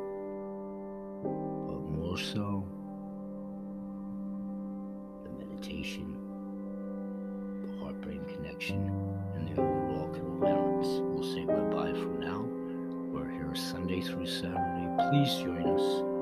But 1.23 1.81
more 1.81 2.17
so, 2.19 2.67
the 5.23 5.31
meditation, 5.31 6.12
connection, 8.53 8.89
and 9.36 9.48
the 9.48 9.62
overall 9.62 10.10
coherence. 10.13 10.88
We'll 11.01 11.24
say 11.24 11.45
bye 11.45 11.53
bye 11.53 11.93
for 11.93 12.19
now. 12.19 12.45
We're 13.12 13.29
here 13.29 13.55
Sunday 13.55 14.01
through 14.01 14.27
Saturday. 14.27 15.10
Please 15.10 15.36
join 15.38 15.65
us. 15.67 16.12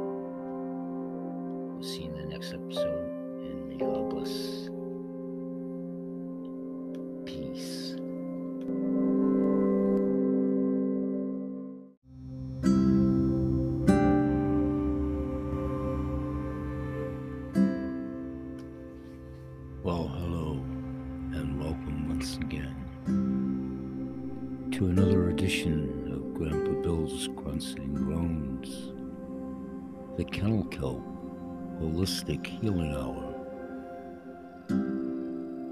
Holistic 30.82 32.48
Healing 32.48 32.96
Hour 32.96 33.28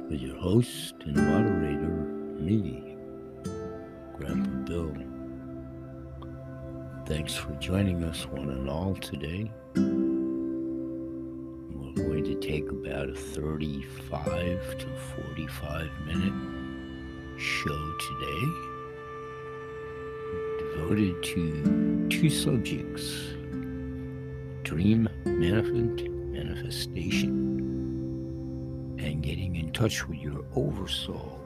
with 0.08 0.22
your 0.22 0.38
host 0.38 0.94
and 1.01 1.16
moderator, 1.16 2.06
me, 2.39 2.96
Grandpa 4.18 4.66
Bill. 4.66 4.94
Thanks 7.08 7.34
for 7.34 7.51
joining 7.54 8.04
us, 8.04 8.28
one 8.28 8.50
and 8.50 8.70
all, 8.70 8.94
today. 8.96 9.51
We're 9.75 9.82
going 11.96 12.25
to 12.25 12.36
take 12.36 12.70
about 12.70 13.10
a 13.10 13.16
35 13.16 14.78
to 14.78 14.88
45 15.24 15.89
minute 16.06 16.34
show 17.39 17.98
today 17.98 18.46
devoted 20.60 21.24
to 21.24 22.08
two 22.10 22.30
subjects 22.30 23.38
dream 24.70 25.10
manifest, 25.26 26.08
manifestation 26.08 27.28
and 29.00 29.24
getting 29.24 29.56
in 29.56 29.74
touch 29.74 30.08
with 30.08 30.20
your 30.20 30.46
oversoul. 30.54 31.42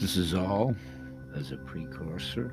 This 0.00 0.16
is 0.16 0.34
all 0.34 0.74
as 1.36 1.52
a 1.52 1.56
precursor 1.58 2.50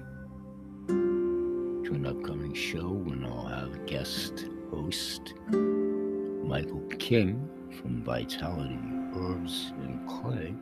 to 0.88 1.92
an 1.92 2.06
upcoming 2.06 2.54
show 2.54 2.88
when 2.88 3.26
I'll 3.26 3.48
have 3.48 3.84
guest 3.88 4.46
host 4.70 5.34
Michael 5.50 6.84
King 7.00 7.50
from 7.82 8.04
Vitality 8.04 8.78
Herbs 9.16 9.74
and 9.82 10.08
Clay, 10.08 10.54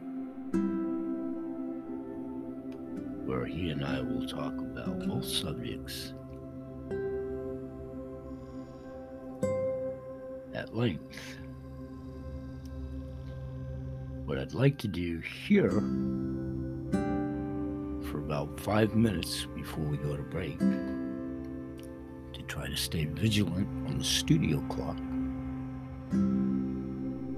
where 3.33 3.45
he 3.45 3.71
and 3.71 3.83
I 3.83 3.99
will 4.01 4.27
talk 4.27 4.53
about 4.59 5.07
both 5.07 5.25
subjects 5.25 6.13
at 10.53 10.75
length. 10.75 11.17
What 14.25 14.37
I'd 14.37 14.53
like 14.53 14.77
to 14.79 14.87
do 14.87 15.19
here 15.19 15.71
for 18.11 18.19
about 18.19 18.59
five 18.59 18.93
minutes 18.93 19.47
before 19.55 19.83
we 19.83 19.97
go 19.97 20.15
to 20.15 20.21
break 20.23 20.59
to 20.59 22.41
try 22.47 22.67
to 22.67 22.77
stay 22.77 23.05
vigilant 23.05 23.67
on 23.87 23.97
the 23.97 24.03
studio 24.03 24.63
clock 24.69 24.97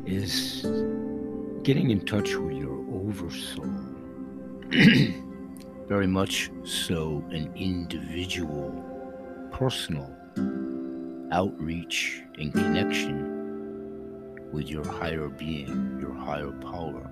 is 0.06 0.62
getting 1.64 1.90
in 1.92 2.06
touch 2.06 2.36
with 2.36 2.58
your 2.58 2.86
oversoul. 2.94 3.74
Very 5.88 6.08
much 6.08 6.50
so 6.64 7.24
an 7.30 7.54
individual, 7.56 8.84
personal 9.52 10.12
outreach 11.32 12.24
and 12.40 12.52
connection 12.52 14.50
with 14.52 14.68
your 14.68 14.84
higher 14.84 15.30
being, 15.30 16.00
your 16.00 16.14
higher 16.14 16.50
power. 16.54 17.08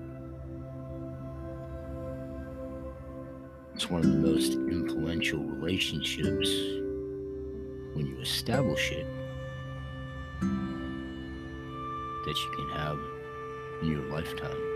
It's 3.76 3.92
one 3.92 4.04
of 4.04 4.12
the 4.12 4.18
most 4.18 4.54
influential 4.54 5.40
relationships 5.40 6.50
when 7.94 8.08
you 8.08 8.20
establish 8.22 8.92
it 8.92 9.06
that 12.26 12.36
you 12.36 12.52
can 12.56 12.70
have 12.70 12.98
in 13.84 13.92
your 13.92 14.04
lifetime. 14.10 14.73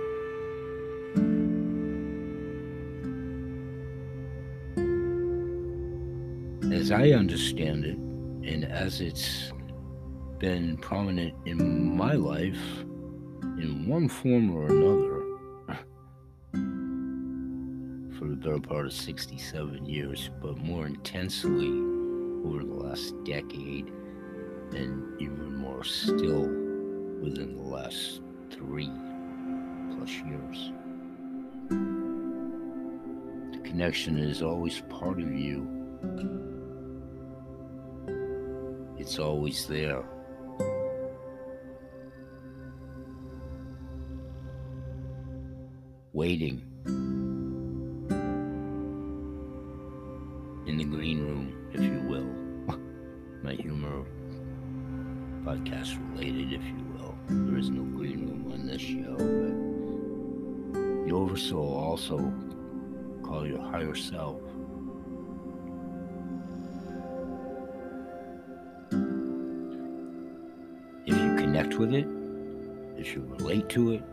As 6.87 6.93
I 6.93 7.09
understand 7.09 7.83
it, 7.83 7.97
and 8.49 8.63
as 8.63 9.01
it's 9.01 9.51
been 10.39 10.77
prominent 10.77 11.35
in 11.45 11.97
my 11.97 12.13
life 12.13 12.61
in 13.59 13.85
one 13.89 14.07
form 14.07 14.55
or 14.55 14.67
another 14.67 15.19
for 18.17 18.29
the 18.29 18.37
better 18.37 18.61
part 18.61 18.85
of 18.85 18.93
67 18.93 19.85
years, 19.85 20.29
but 20.41 20.57
more 20.59 20.87
intensely 20.87 21.67
over 22.47 22.63
the 22.63 22.73
last 22.73 23.21
decade, 23.25 23.91
and 24.71 25.21
even 25.21 25.57
more 25.57 25.83
still 25.83 26.43
within 27.21 27.57
the 27.57 27.63
last 27.63 28.21
three 28.49 28.89
plus 29.91 30.11
years. 30.25 30.71
The 33.51 33.59
connection 33.65 34.17
is 34.17 34.41
always 34.41 34.79
part 34.87 35.19
of 35.19 35.33
you. 35.33 36.46
It's 39.07 39.19
always 39.19 39.65
there. 39.67 40.03
Waiting 46.11 46.61
in 50.65 50.77
the 50.77 50.83
green 50.83 51.21
room, 51.21 51.69
if 51.73 51.81
you 51.81 52.01
will. 52.01 52.27
My 53.43 53.53
humor 53.53 54.03
podcast 55.45 55.97
related, 56.11 56.51
if 56.51 56.65
you 56.65 56.83
will. 56.91 57.15
There 57.29 57.57
is 57.57 57.69
no 57.69 57.83
green 57.83 58.27
room 58.27 58.51
on 58.51 58.67
this 58.67 58.81
show, 58.81 59.15
but 60.73 61.07
the 61.07 61.13
oversoul 61.13 61.77
also 61.77 62.33
call 63.23 63.47
your 63.47 63.61
higher 63.61 63.95
self. 63.95 64.41
With 71.77 71.93
it, 71.93 72.07
if 72.97 73.13
you 73.13 73.21
relate 73.37 73.69
to 73.69 73.91
it, 73.91 74.03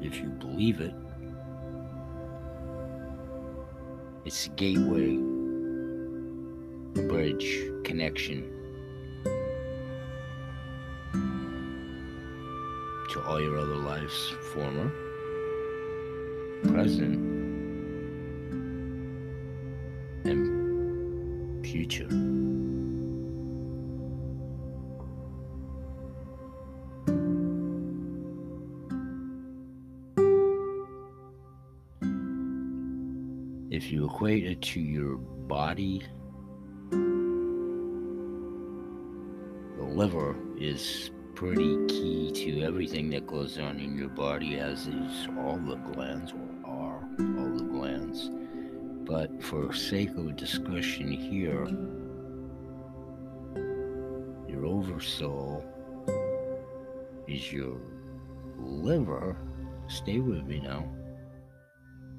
if 0.00 0.16
you 0.18 0.28
believe 0.40 0.80
it, 0.80 0.94
it's 4.24 4.46
a 4.46 4.50
gateway, 4.50 5.16
bridge, 7.08 7.70
connection 7.84 8.48
to 13.10 13.22
all 13.26 13.40
your 13.40 13.58
other 13.58 13.76
lives, 13.76 14.34
former, 14.52 14.90
present, 16.64 17.18
and 20.24 21.66
future. 21.66 22.08
Equate 34.22 34.46
it 34.46 34.62
to 34.62 34.78
your 34.78 35.16
body, 35.16 36.00
the 39.76 39.82
liver 39.82 40.36
is 40.56 41.10
pretty 41.34 41.84
key 41.88 42.30
to 42.30 42.62
everything 42.62 43.10
that 43.10 43.26
goes 43.26 43.58
on 43.58 43.80
in 43.80 43.98
your 43.98 44.10
body, 44.10 44.60
as 44.60 44.86
is 44.86 45.26
all 45.40 45.56
the 45.56 45.74
glands, 45.74 46.32
or 46.32 46.70
are 46.70 47.02
all 47.18 47.56
the 47.56 47.64
glands. 47.64 48.30
But 49.04 49.42
for 49.42 49.72
sake 49.72 50.10
of 50.10 50.36
discussion 50.36 51.10
here, 51.10 51.66
your 54.48 54.66
oversoul 54.66 55.64
is 57.26 57.52
your 57.52 57.76
liver. 58.56 59.36
Stay 59.88 60.20
with 60.20 60.44
me 60.44 60.60
now. 60.60 60.88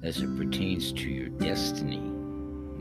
As 0.04 0.20
it 0.20 0.36
pertains 0.36 0.92
to 0.92 1.08
your 1.08 1.30
destiny, 1.30 1.96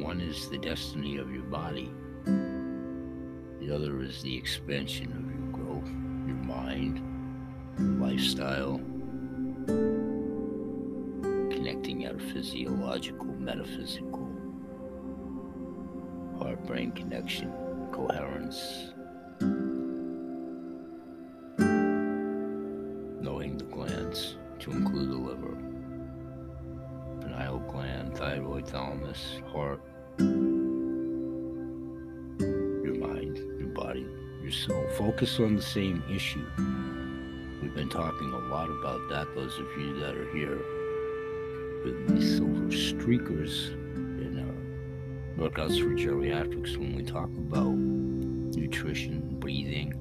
one 0.03 0.19
is 0.19 0.49
the 0.49 0.57
destiny 0.57 1.15
of 1.15 1.33
your 1.33 1.43
body, 1.43 1.89
the 2.25 3.73
other 3.73 4.01
is 4.01 4.21
the 4.23 4.35
expansion 4.35 5.09
of 5.13 5.31
your 5.33 5.51
growth 5.53 5.87
your 6.27 6.35
mind, 6.35 7.01
your 7.79 7.87
lifestyle, 8.09 8.77
connecting 11.49 12.05
our 12.07 12.19
physiological, 12.33 13.27
metaphysical, 13.39 14.29
heart 16.39 16.61
brain 16.67 16.91
connection, 16.91 17.53
coherence, 17.93 18.91
Focus 35.23 35.39
on 35.39 35.55
the 35.55 35.61
same 35.61 36.03
issue. 36.11 36.45
We've 37.61 37.73
been 37.73 37.87
talking 37.87 38.33
a 38.33 38.39
lot 38.39 38.69
about 38.69 39.07
that, 39.07 39.33
those 39.33 39.57
of 39.57 39.67
you 39.77 39.97
that 40.01 40.17
are 40.17 40.29
here 40.33 40.57
with 41.85 42.09
the 42.09 42.21
silver 42.21 42.67
streakers 42.67 43.69
in 44.19 44.37
our 44.37 45.47
workouts 45.47 45.81
for 45.81 45.95
geriatrics 45.95 46.75
when 46.75 46.93
we 46.93 47.03
talk 47.03 47.29
about 47.29 47.71
nutrition, 47.73 49.39
breathing, 49.39 49.93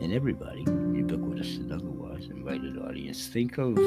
and 0.00 0.12
everybody, 0.12 0.62
ubiquitous 0.62 1.58
and 1.58 1.70
otherwise, 1.70 2.24
invited 2.32 2.76
audience. 2.76 3.28
Think 3.28 3.56
of 3.58 3.78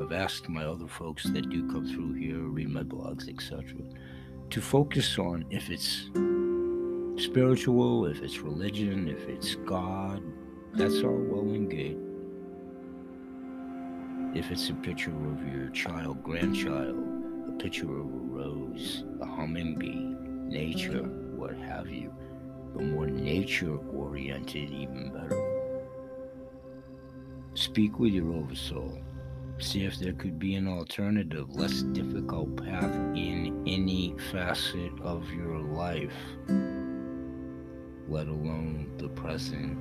I've 0.00 0.12
asked 0.12 0.48
my 0.48 0.64
other 0.64 0.86
folks 0.86 1.24
that 1.24 1.50
do 1.50 1.68
come 1.72 1.88
through 1.88 2.12
here, 2.12 2.38
read 2.38 2.68
my 2.68 2.84
blogs, 2.84 3.28
etc., 3.28 3.64
to 4.50 4.60
focus 4.60 5.18
on 5.18 5.44
if 5.50 5.70
it's 5.70 6.08
spiritual, 7.16 8.06
if 8.06 8.22
it's 8.22 8.38
religion, 8.38 9.08
if 9.08 9.28
it's 9.28 9.54
God, 9.54 10.22
that's 10.74 10.94
mm-hmm. 10.94 11.06
all 11.06 11.44
well 11.44 11.54
and 11.54 11.70
good. 11.70 11.98
If 14.36 14.50
it's 14.50 14.70
a 14.70 14.74
picture 14.74 15.10
of 15.10 15.46
your 15.46 15.68
child, 15.70 16.22
grandchild, 16.22 16.96
a 17.48 17.52
picture 17.62 17.84
of 17.84 18.06
a 18.06 18.18
rose, 18.32 19.04
a 19.20 19.26
humming 19.26 19.78
bee, 19.78 20.16
nature, 20.48 21.02
mm-hmm. 21.02 21.36
what 21.36 21.54
have 21.56 21.90
you, 21.90 22.12
the 22.74 22.82
more 22.82 23.06
nature 23.06 23.76
oriented, 23.76 24.70
even 24.70 25.12
better. 25.12 25.52
Speak 27.54 27.98
with 27.98 28.12
your 28.12 28.32
oversoul. 28.32 28.98
See 29.58 29.84
if 29.84 29.98
there 29.98 30.14
could 30.14 30.38
be 30.38 30.54
an 30.54 30.66
alternative, 30.66 31.54
less 31.54 31.82
difficult 31.82 32.56
path 32.56 32.94
in 33.14 33.62
any 33.66 34.14
facet 34.32 34.92
of 35.02 35.30
your 35.30 35.58
life, 35.58 36.14
let 38.12 38.28
alone 38.28 38.92
the 38.98 39.08
present, 39.08 39.74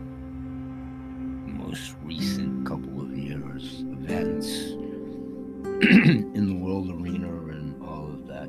most 1.46 1.96
recent 2.02 2.66
couple 2.66 3.02
of 3.02 3.12
years, 3.18 3.84
events 4.02 4.48
in 5.84 6.48
the 6.48 6.56
world 6.56 6.90
arena 6.90 7.28
and 7.28 7.84
all 7.84 8.08
of 8.08 8.26
that 8.28 8.48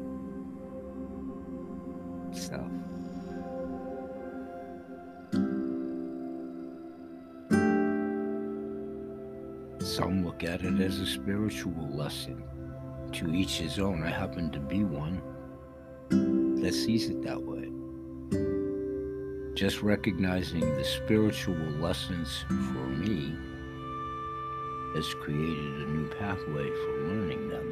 stuff. 2.32 2.70
Some 9.84 10.24
look 10.24 10.44
at 10.44 10.62
it 10.62 10.80
as 10.80 11.00
a 11.00 11.06
spiritual 11.06 11.90
lesson. 11.90 12.44
To 13.14 13.34
each 13.34 13.58
his 13.58 13.80
own. 13.80 14.04
I 14.04 14.10
happen 14.10 14.50
to 14.52 14.60
be 14.60 14.84
one 14.84 15.20
that 16.62 16.72
sees 16.72 17.10
it 17.10 17.20
that 17.24 17.42
way. 17.42 17.51
Just 19.62 19.80
recognizing 19.80 20.74
the 20.74 20.82
spiritual 20.82 21.54
lessons 21.54 22.44
for 22.48 22.88
me 22.88 23.32
has 24.96 25.14
created 25.14 25.82
a 25.82 25.86
new 25.86 26.08
pathway 26.18 26.68
for 26.68 27.06
learning 27.06 27.48
them. 27.48 27.68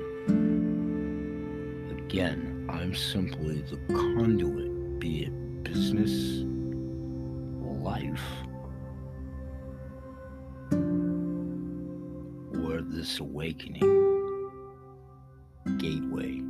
Again, 1.98 2.68
I'm 2.70 2.94
simply 2.94 3.62
the 3.62 3.78
conduit, 3.92 5.00
be 5.00 5.24
it 5.24 5.64
business, 5.64 6.44
life, 7.82 8.22
or 12.62 12.82
this 12.82 13.18
awakening 13.18 13.80
gateway 15.78 16.49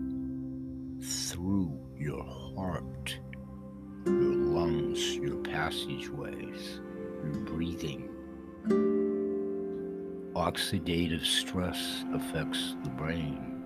Oxidative 10.61 11.25
stress 11.25 12.05
affects 12.13 12.77
the 12.85 12.91
brain. 12.91 13.65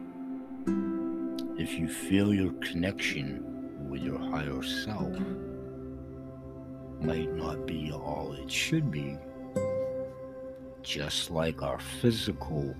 If 1.58 1.76
you 1.76 1.88
feel 1.88 2.32
your 2.32 2.52
connection 2.60 3.90
with 3.90 4.00
your 4.00 4.18
higher 4.18 4.62
self 4.62 5.18
might 7.00 7.34
not 7.34 7.66
be 7.66 7.90
all 7.90 8.32
it 8.34 8.48
should 8.48 8.92
be, 8.92 9.18
just 10.82 11.32
like 11.32 11.62
our 11.62 11.80
physical 11.80 12.72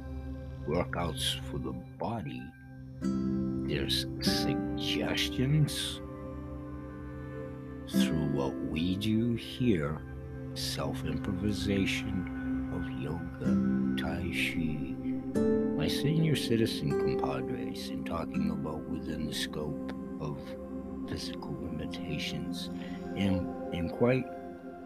workouts 0.69 1.41
for 1.51 1.59
the 1.59 1.75
body, 1.99 2.43
there's 3.03 4.07
suggestions 4.23 6.01
through 7.91 8.29
what 8.29 8.55
we 8.71 8.95
do 8.95 9.35
here 9.35 10.01
self 10.55 11.05
improvisation 11.05 12.44
of 12.75 12.91
yoga, 13.01 14.03
tai 14.03 14.31
chi, 14.33 14.95
my 15.77 15.87
senior 15.87 16.35
citizen 16.35 16.91
compadres, 16.91 17.91
in 17.91 18.05
talking 18.05 18.51
about 18.51 18.89
within 18.91 19.27
the 19.27 19.35
scope 19.35 19.93
of 20.21 20.39
physical 21.09 21.57
limitations, 21.63 22.71
and, 23.17 23.47
and 23.73 23.93
quite 23.93 24.25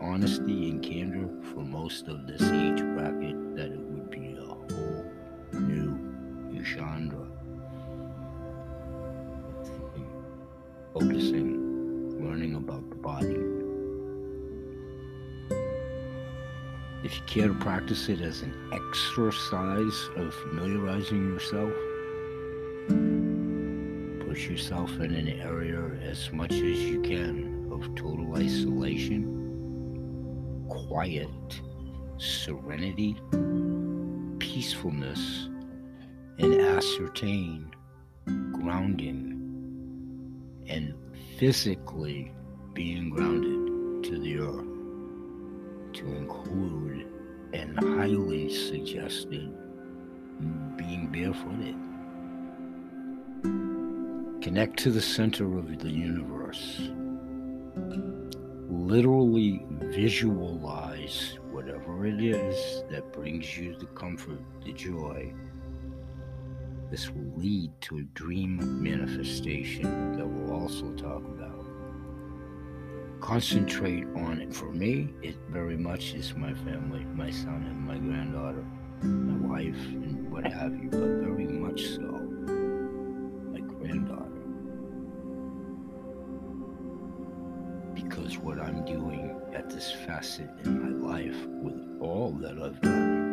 honesty 0.01 0.71
and 0.71 0.83
candor 0.83 1.29
for 1.53 1.61
most 1.61 2.09
of 2.09 2.27
this 2.27 2.43
age 2.43 2.81
bracket 2.95 3.38
practice 17.89 18.11
it 18.11 18.21
as 18.21 18.43
an 18.43 18.53
exercise 18.71 20.11
of 20.17 20.35
familiarizing 20.35 21.25
yourself, 21.33 21.73
push 24.29 24.47
yourself 24.47 24.91
in 25.01 25.15
an 25.15 25.29
area 25.41 25.81
as 26.03 26.31
much 26.31 26.53
as 26.53 26.61
you 26.61 27.01
can 27.01 27.67
of 27.73 27.81
total 27.95 28.37
isolation 28.37 29.35
quiet, 30.69 31.63
serenity, 32.19 33.17
peacefulness, 34.39 35.49
and 36.37 36.61
ascertain 36.61 37.71
grounding 38.53 39.33
and 40.67 40.93
physically 41.39 42.35
being 42.75 43.09
grounded 43.09 44.05
to 44.05 44.19
the 44.19 44.41
earth 44.41 45.95
to 45.95 46.05
include 46.15 47.07
and 47.53 47.79
highly 47.79 48.49
suggested 48.53 49.53
being 50.77 51.09
barefooted. 51.11 51.77
Connect 54.43 54.79
to 54.79 54.91
the 54.91 55.01
center 55.01 55.59
of 55.59 55.79
the 55.79 55.91
universe 55.91 56.91
literally 58.89 59.65
visualize 59.83 61.39
whatever 61.51 62.07
it 62.07 62.23
is 62.23 62.83
that 62.91 63.13
brings 63.13 63.57
you 63.57 63.77
the 63.77 63.87
comfort, 63.87 64.41
the 64.65 64.73
joy. 64.73 65.33
This 66.91 67.11
will 67.11 67.33
lead 67.37 67.71
to 67.83 67.99
a 67.99 68.03
dream 68.15 68.83
manifestation 68.83 70.17
that 70.17 70.27
we'll 70.27 70.59
also 70.59 70.91
talk 70.93 71.23
about. 71.23 71.38
Concentrate 73.21 74.07
on 74.17 74.41
it. 74.41 74.55
For 74.55 74.73
me, 74.73 75.13
it 75.23 75.37
very 75.51 75.77
much 75.77 76.15
is 76.15 76.35
my 76.35 76.55
family, 76.55 77.05
my 77.15 77.31
son 77.31 77.65
and 77.69 77.81
my 77.81 77.99
granddaughter, 77.99 78.65
my 79.03 79.49
wife, 79.49 79.85
and 79.87 80.31
what 80.31 80.51
have 80.51 80.73
you, 80.75 80.89
but 80.91 81.01
very 81.01 81.47
much 81.47 81.85
so 81.87 82.03
my 83.53 83.61
granddaughter. 83.61 84.29
because 87.95 88.39
what 88.39 88.59
I'm 88.61 88.85
doing 88.85 89.41
at 89.55 89.69
this 89.71 89.91
facet 89.91 90.49
in 90.65 90.83
my 90.83 91.15
life 91.15 91.47
with 91.63 92.01
all 92.01 92.31
that 92.41 92.59
I've 92.63 92.81
done 92.81 93.28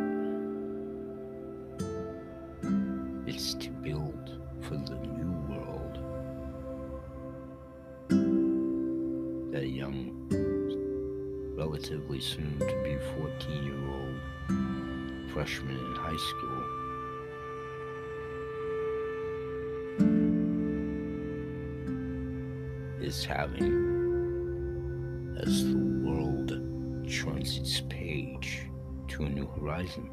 young 9.86 11.54
relatively 11.56 12.20
soon 12.20 12.58
to 12.60 12.84
be 12.84 12.98
14 13.16 13.64
year 13.64 13.88
old 13.88 14.20
freshman 15.32 15.78
in 15.78 15.96
high 15.96 16.18
school 16.30 16.64
is 23.02 23.24
having 23.26 23.74
as 25.42 25.64
the 25.66 25.78
world 26.04 26.50
turns 27.10 27.58
its 27.58 27.82
page 27.90 28.64
to 29.08 29.26
a 29.26 29.30
new 29.30 29.46
horizon. 29.48 30.10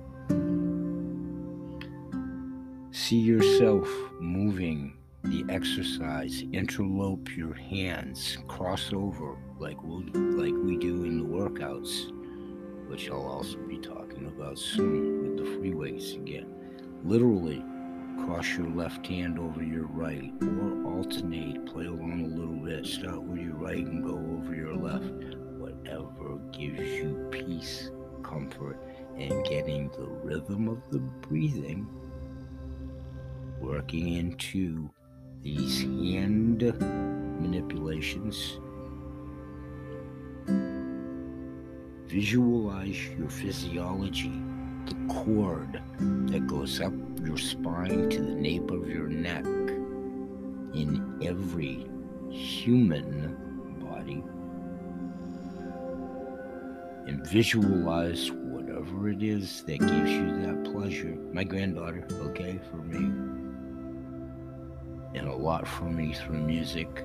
See 2.90 3.16
yourself 3.18 3.88
moving 4.20 4.94
the 5.24 5.44
exercise, 5.48 6.42
interlope 6.52 7.36
your 7.36 7.54
hands, 7.54 8.38
cross 8.48 8.92
over 8.92 9.36
like 9.58 9.80
we 9.82 10.10
we'll, 10.12 10.22
like 10.36 10.64
we 10.64 10.76
do 10.76 11.04
in 11.04 11.18
the 11.18 11.24
workouts, 11.24 12.10
which 12.88 13.08
I'll 13.08 13.26
also 13.26 13.58
be 13.58 13.78
talking 13.78 14.26
about 14.26 14.58
soon 14.58 15.22
with 15.22 15.44
the 15.44 15.58
free 15.58 15.74
weights 15.74 16.12
again. 16.14 16.46
Literally, 17.04 17.64
cross 18.24 18.56
your 18.56 18.68
left 18.70 19.06
hand 19.06 19.38
over 19.38 19.62
your 19.62 19.86
right 19.86 20.32
or 20.42 20.96
alternate, 20.96 21.66
play 21.66 21.86
along 21.86 22.24
a 22.24 22.38
little 22.38 22.56
bit. 22.56 22.84
Start 22.84 23.22
with 23.22 23.40
your 23.40 23.54
right 23.54 23.86
and 23.86 24.04
go 24.04 24.14
over 24.14 24.54
your 24.54 24.74
left. 24.74 25.36
Whatever 25.58 26.38
gives 26.52 26.80
you 26.80 27.28
peace, 27.30 27.90
comfort, 28.24 28.78
and 29.16 29.44
getting 29.44 29.88
the 29.90 30.06
rhythm 30.06 30.68
of 30.68 30.82
the 30.90 30.98
breathing 30.98 31.86
working 33.60 34.16
into 34.16 34.90
these 35.42 35.82
hand 35.82 36.62
manipulations. 37.40 38.60
Visualize 42.06 43.08
your 43.18 43.28
physiology, 43.28 44.40
the 44.86 44.94
cord 45.08 45.80
that 45.98 46.46
goes 46.46 46.80
up 46.80 46.92
your 47.24 47.38
spine 47.38 48.08
to 48.10 48.22
the 48.22 48.34
nape 48.34 48.70
of 48.70 48.88
your 48.88 49.08
neck 49.08 49.44
in 50.74 51.18
every 51.22 51.86
human 52.30 53.36
body 53.80 54.22
and 57.06 57.26
visualize 57.26 58.30
whatever 58.30 59.08
it 59.08 59.22
is 59.22 59.64
that 59.64 59.80
gives 59.80 60.10
you 60.10 60.40
that 60.42 60.72
pleasure. 60.72 61.16
My 61.32 61.44
granddaughter, 61.44 62.06
okay, 62.12 62.60
for 62.70 62.76
me. 62.76 63.41
And 65.14 65.28
a 65.28 65.34
lot 65.34 65.68
for 65.68 65.84
me 65.84 66.14
through 66.14 66.38
music 66.38 67.04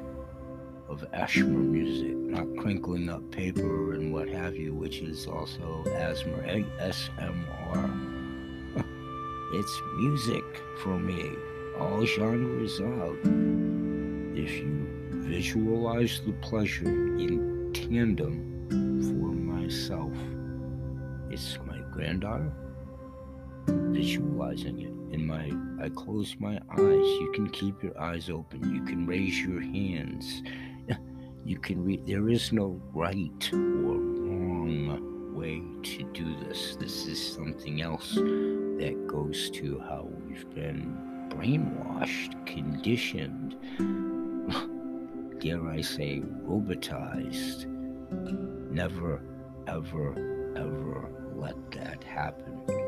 of 0.88 1.04
Ashmer 1.12 1.60
music, 1.60 2.15
not 2.15 2.48
crinkling 2.58 3.10
up 3.10 3.30
paper 3.32 3.93
and 3.93 4.13
what 4.13 4.30
have 4.30 4.56
you, 4.56 4.74
which 4.74 5.00
is 5.00 5.28
also 5.28 5.84
asthma, 5.93 6.38
SMR. 6.80 7.91
it's 9.54 9.82
music 9.98 10.43
for 10.82 10.98
me, 10.98 11.32
all 11.78 12.06
genres 12.06 12.80
out. 12.80 13.17
If 14.38 14.52
you 14.60 14.88
visualize 15.12 16.22
the 16.26 16.34
pleasure 16.34 16.88
in 16.88 17.72
tandem 17.74 18.67
for 18.70 19.34
myself, 19.34 20.13
it's 21.30 21.58
my 21.65 21.80
granddaughter 21.91 22.54
visualizing 23.67 24.80
it 24.80 24.97
in 25.12 25.26
my 25.26 25.52
i 25.84 25.89
close 25.89 26.36
my 26.39 26.56
eyes. 26.72 27.08
You 27.22 27.32
can 27.34 27.50
keep 27.50 27.84
your 27.84 28.00
eyes 28.00 28.30
open. 28.30 28.74
You 28.74 28.84
can 28.84 29.06
raise 29.06 29.39
your 29.39 29.62
hands. 29.62 30.43
You 31.46 31.58
can 31.58 31.82
read 31.84 32.06
there 32.06 32.28
is 32.28 32.52
no 32.52 32.82
right 32.93 33.50
or 33.54 33.96
wrong 33.96 35.34
way 35.34 35.62
to 35.82 36.04
do 36.12 36.36
this. 36.43 36.76
This 36.76 37.06
is 37.08 37.34
something 37.36 37.82
else 37.82 38.15
that 38.15 39.06
goes 39.08 39.50
to 39.52 39.80
how 39.80 40.10
we've 40.28 40.54
been 40.54 40.98
brainwashed 41.30 42.46
conditioned 42.46 43.56
dare 45.39 45.67
i 45.70 45.82
say 45.82 46.22
robotized. 46.46 47.65
Never 48.72 49.22
ever 49.67 50.12
ever 50.56 51.10
let 51.36 51.72
that 51.72 52.04
happen 52.04 52.87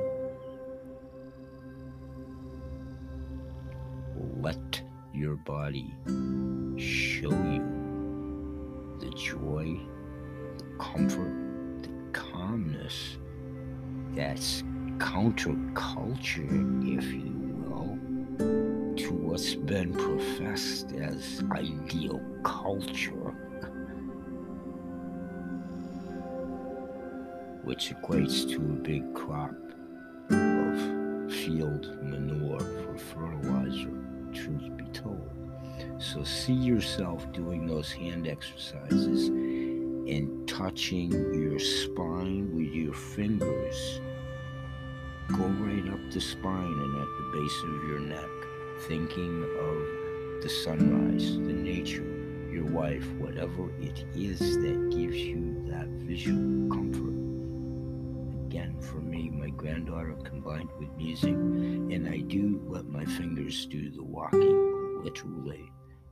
let 4.41 4.81
your 5.13 5.35
body 5.35 5.93
show 6.77 7.29
you 7.29 8.95
the 8.99 9.09
joy, 9.15 9.77
the 10.57 10.63
comfort, 10.79 11.83
the 11.83 11.89
calmness 12.13 13.17
that's 14.13 14.63
counterculture, 14.97 16.97
if 16.97 17.05
you 17.11 17.33
will, 17.67 17.97
to 18.95 19.13
what's 19.13 19.55
been 19.55 19.93
professed 19.93 20.93
as 20.93 21.43
ideal 21.51 22.21
culture, 22.43 23.33
which 27.63 27.93
equates 27.93 28.49
to 28.49 28.57
a 28.57 28.83
big 28.83 29.13
crop 29.13 29.51
of 30.29 31.33
field 31.33 31.97
manure 32.03 32.59
for 32.59 32.97
fertilizer, 32.97 34.08
truth 34.49 34.77
be 34.77 34.85
told. 34.85 35.29
So 35.97 36.23
see 36.23 36.53
yourself 36.53 37.31
doing 37.33 37.65
those 37.65 37.91
hand 37.91 38.27
exercises 38.27 39.27
and 39.27 40.47
touching 40.47 41.11
your 41.11 41.59
spine 41.59 42.51
with 42.53 42.73
your 42.73 42.93
fingers. 42.93 44.01
Go 45.29 45.45
right 45.45 45.87
up 45.93 45.99
the 46.11 46.19
spine 46.19 46.65
and 46.65 47.01
at 47.01 47.07
the 47.07 47.39
base 47.39 47.63
of 47.63 47.89
your 47.89 47.99
neck, 47.99 48.29
thinking 48.87 49.43
of 49.43 50.41
the 50.41 50.49
sunrise, 50.49 51.37
the 51.37 51.53
nature, 51.53 52.03
your 52.51 52.65
wife, 52.65 53.05
whatever 53.17 53.69
it 53.79 54.03
is 54.15 54.39
that 54.39 54.89
gives 54.89 55.17
you 55.17 55.63
that 55.67 55.87
visual 55.87 56.69
comfort. 56.69 57.18
My 59.31 59.49
granddaughter 59.49 60.15
combined 60.23 60.69
with 60.79 60.89
music, 60.97 61.33
and 61.33 62.07
I 62.07 62.19
do 62.19 62.61
let 62.67 62.85
my 62.85 63.05
fingers 63.05 63.65
do 63.65 63.89
the 63.89 64.03
walking, 64.03 65.03
literally 65.03 65.69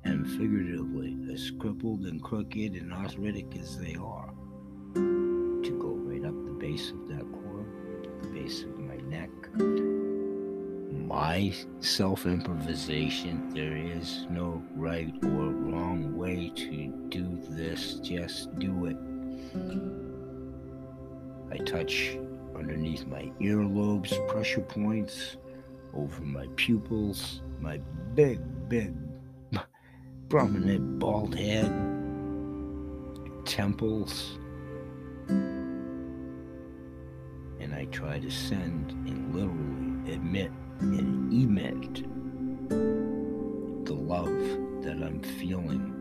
and 0.07 0.29
figuratively, 0.31 1.17
as 1.33 1.51
crippled 1.59 2.05
and 2.05 2.23
crooked 2.23 2.73
and 2.73 2.93
arthritic 2.93 3.47
as 3.59 3.77
they 3.77 3.95
are, 3.95 4.33
to 4.93 5.77
go 5.81 5.89
right 5.89 6.23
up 6.23 6.45
the 6.45 6.51
base 6.51 6.91
of 6.91 7.07
that 7.09 7.25
core, 7.31 7.65
the 8.21 8.29
base 8.29 8.63
of 8.63 8.79
my 8.79 8.95
neck. 9.07 9.29
My 11.07 11.53
self 11.79 12.25
improvisation, 12.25 13.49
there 13.53 13.75
is 13.75 14.25
no 14.29 14.63
right 14.75 15.13
or 15.23 15.49
wrong 15.49 16.15
way 16.15 16.51
to 16.55 16.87
do 17.09 17.37
this, 17.49 17.95
just 17.99 18.57
do 18.59 18.85
it. 18.85 18.97
I 21.51 21.57
touch 21.63 22.17
underneath 22.57 23.05
my 23.07 23.31
earlobes, 23.39 24.27
pressure 24.27 24.61
points, 24.61 25.37
over 25.93 26.21
my 26.21 26.47
pupils, 26.55 27.41
my 27.59 27.79
big, 28.15 28.39
big 28.69 28.93
prominent 30.29 30.99
bald 30.99 31.35
head, 31.35 31.71
temples, 33.45 34.37
and 37.59 37.73
I 37.73 37.85
try 37.85 38.19
to 38.19 38.29
send 38.29 38.91
and 38.91 39.33
literally 39.33 40.13
admit 40.13 40.51
and 40.79 41.31
emit 41.31 42.03
the 43.85 43.93
love 43.93 44.27
that 44.83 45.01
I'm 45.03 45.21
feeling 45.39 45.93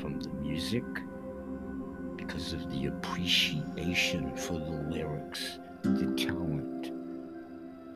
from 0.00 0.20
the 0.20 0.30
music 0.30 0.84
because 2.16 2.52
of 2.52 2.70
the 2.70 2.86
appreciation 2.86 4.34
for 4.36 4.54
the 4.54 4.86
lyrics, 4.90 5.58
the 5.82 6.14
talent, 6.16 6.92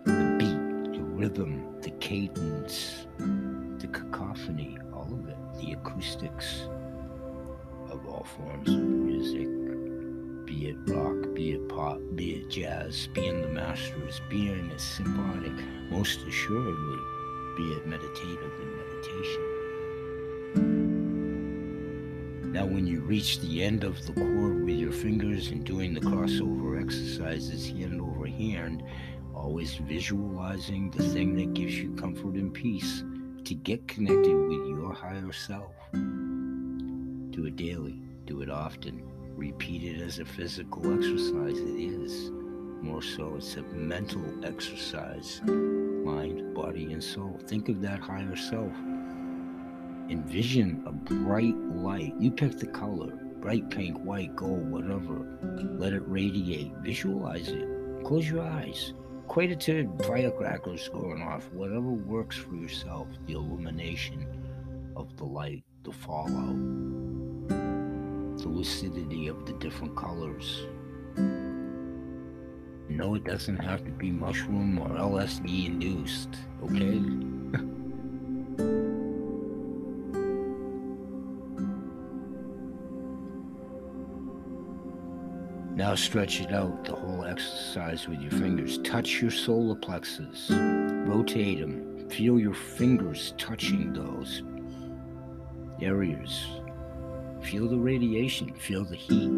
the 0.04 0.36
beat, 0.38 0.92
the 0.98 1.02
rhythm, 1.02 1.80
the 1.82 1.90
cadence, 1.92 3.06
the 3.18 3.88
cacophony, 3.88 4.78
all 4.92 5.12
of 5.12 5.28
it 5.28 5.36
the 5.60 5.72
acoustics 5.72 6.68
of 7.90 8.06
all 8.06 8.26
forms 8.36 8.68
of 8.68 8.80
music, 8.80 9.46
be 10.46 10.68
it 10.68 10.76
rock, 10.86 11.34
be 11.34 11.52
it 11.52 11.68
pop, 11.68 12.00
be 12.14 12.36
it 12.36 12.50
jazz, 12.50 13.08
being 13.14 13.42
the 13.42 13.48
masters, 13.48 14.20
being 14.28 14.70
a 14.70 14.78
symphonic, 14.78 15.52
most 15.90 16.20
assuredly, 16.26 16.98
be 17.56 17.64
it 17.74 17.86
meditative 17.86 18.52
and 18.60 18.76
meditation. 18.76 19.51
Now, 22.52 22.66
when 22.66 22.86
you 22.86 23.00
reach 23.00 23.40
the 23.40 23.62
end 23.62 23.82
of 23.82 24.04
the 24.06 24.12
cord 24.12 24.66
with 24.66 24.74
your 24.74 24.92
fingers 24.92 25.48
and 25.48 25.64
doing 25.64 25.94
the 25.94 26.00
crossover 26.00 26.78
exercises 26.78 27.66
hand 27.66 27.98
over 27.98 28.26
hand, 28.26 28.82
always 29.34 29.76
visualizing 29.76 30.90
the 30.90 31.02
thing 31.02 31.34
that 31.36 31.54
gives 31.54 31.78
you 31.78 31.94
comfort 31.94 32.34
and 32.34 32.52
peace 32.52 33.04
to 33.44 33.54
get 33.54 33.88
connected 33.88 34.36
with 34.36 34.68
your 34.68 34.92
higher 34.92 35.32
self. 35.32 35.72
Do 35.92 37.46
it 37.46 37.56
daily, 37.56 38.02
do 38.26 38.42
it 38.42 38.50
often, 38.50 39.02
repeat 39.34 39.82
it 39.82 40.02
as 40.02 40.18
a 40.18 40.26
physical 40.26 40.92
exercise. 40.92 41.58
It 41.58 41.80
is. 41.80 42.30
More 42.82 43.00
so, 43.00 43.36
it's 43.36 43.56
a 43.56 43.62
mental 43.62 44.44
exercise 44.44 45.40
mind, 46.04 46.54
body, 46.54 46.92
and 46.92 47.02
soul. 47.02 47.40
Think 47.46 47.68
of 47.68 47.80
that 47.80 48.00
higher 48.00 48.36
self. 48.36 48.72
Envision 50.12 50.82
a 50.86 50.92
bright 50.92 51.56
light. 51.56 52.14
You 52.18 52.30
pick 52.30 52.58
the 52.58 52.66
color 52.66 53.18
bright 53.40 53.68
pink, 53.70 53.98
white, 54.04 54.36
gold, 54.36 54.70
whatever. 54.70 55.26
Let 55.78 55.92
it 55.92 56.02
radiate. 56.06 56.72
Visualize 56.76 57.48
it. 57.48 57.68
Close 58.04 58.30
your 58.30 58.42
eyes 58.42 58.92
equate 59.32 59.50
it 59.50 59.60
to 59.60 59.90
firecrackers 60.04 60.90
going 60.90 61.22
off, 61.22 61.50
whatever 61.54 61.88
works 61.88 62.36
for 62.36 62.54
yourself, 62.54 63.08
the 63.26 63.32
illumination 63.32 64.26
of 64.94 65.16
the 65.16 65.24
light, 65.24 65.64
the 65.84 65.90
fallout, 65.90 66.58
the 67.48 68.46
lucidity 68.46 69.28
of 69.28 69.46
the 69.46 69.54
different 69.54 69.96
colors. 69.96 70.66
No, 72.90 73.14
it 73.14 73.24
doesn't 73.24 73.56
have 73.56 73.86
to 73.86 73.90
be 73.90 74.10
mushroom 74.10 74.78
or 74.78 74.90
LSD 74.90 75.64
induced, 75.64 76.36
okay? 76.62 77.00
Now 85.92 85.96
stretch 85.96 86.40
it 86.40 86.54
out, 86.54 86.86
the 86.86 86.94
whole 86.94 87.22
exercise 87.22 88.08
with 88.08 88.18
your 88.22 88.30
fingers. 88.30 88.78
Touch 88.78 89.20
your 89.20 89.30
solar 89.30 89.74
plexus. 89.74 90.50
Rotate 90.50 91.60
them. 91.60 92.08
Feel 92.08 92.40
your 92.40 92.54
fingers 92.54 93.34
touching 93.36 93.92
those 93.92 94.42
areas. 95.82 96.46
Feel 97.42 97.68
the 97.68 97.76
radiation. 97.76 98.54
Feel 98.54 98.86
the 98.86 98.96
heat. 98.96 99.28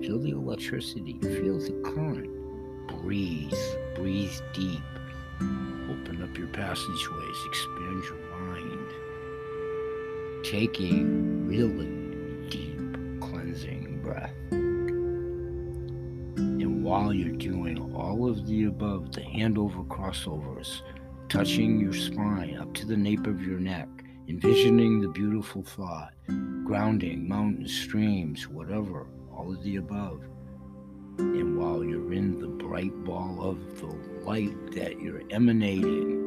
Feel 0.00 0.18
the 0.20 0.30
electricity. 0.30 1.18
Feel 1.20 1.58
the 1.58 1.78
current. 1.84 2.30
Breathe. 3.02 3.52
Breathe 3.94 4.40
deep. 4.54 4.80
Open 5.42 6.22
up 6.22 6.38
your 6.38 6.48
passageways. 6.48 7.36
Expand 7.46 8.04
your 8.04 8.20
mind. 8.38 8.88
Take 10.42 10.80
a 10.80 11.04
really 11.44 11.93
while 16.94 17.12
you're 17.12 17.34
doing 17.34 17.92
all 17.96 18.30
of 18.30 18.46
the 18.46 18.66
above, 18.66 19.10
the 19.10 19.20
handover 19.20 19.84
crossovers, 19.88 20.82
touching 21.28 21.80
your 21.80 21.92
spine 21.92 22.56
up 22.56 22.72
to 22.72 22.86
the 22.86 22.96
nape 22.96 23.26
of 23.26 23.42
your 23.42 23.58
neck, 23.58 23.88
envisioning 24.28 25.00
the 25.00 25.08
beautiful 25.08 25.60
thought, 25.60 26.12
grounding, 26.62 27.28
mountains, 27.28 27.76
streams, 27.76 28.46
whatever, 28.46 29.08
all 29.36 29.52
of 29.52 29.60
the 29.64 29.74
above. 29.74 30.22
And 31.18 31.58
while 31.58 31.82
you're 31.82 32.12
in 32.12 32.38
the 32.38 32.46
bright 32.46 32.94
ball 33.02 33.38
of 33.42 33.80
the 33.80 33.86
light 34.24 34.70
that 34.76 35.00
you're 35.00 35.22
emanating, 35.30 36.20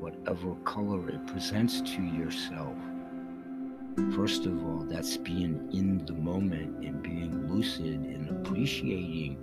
whatever 0.00 0.56
color 0.64 1.08
it 1.08 1.24
presents 1.28 1.82
to 1.82 2.02
yourself, 2.02 2.76
first 4.14 4.46
of 4.46 4.64
all, 4.64 4.84
that's 4.88 5.16
being 5.16 5.68
in 5.72 6.04
the 6.06 6.12
moment 6.12 6.84
and 6.84 7.02
being 7.02 7.52
lucid 7.52 7.94
and 7.94 8.28
appreciating 8.28 9.38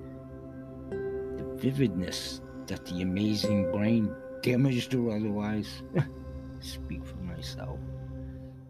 the 0.89 1.43
vividness 1.55 2.41
that 2.67 2.85
the 2.85 3.01
amazing 3.01 3.71
brain, 3.71 4.13
damaged 4.41 4.93
or 4.93 5.15
otherwise, 5.15 5.81
speak 6.59 7.05
for 7.05 7.17
myself, 7.17 7.79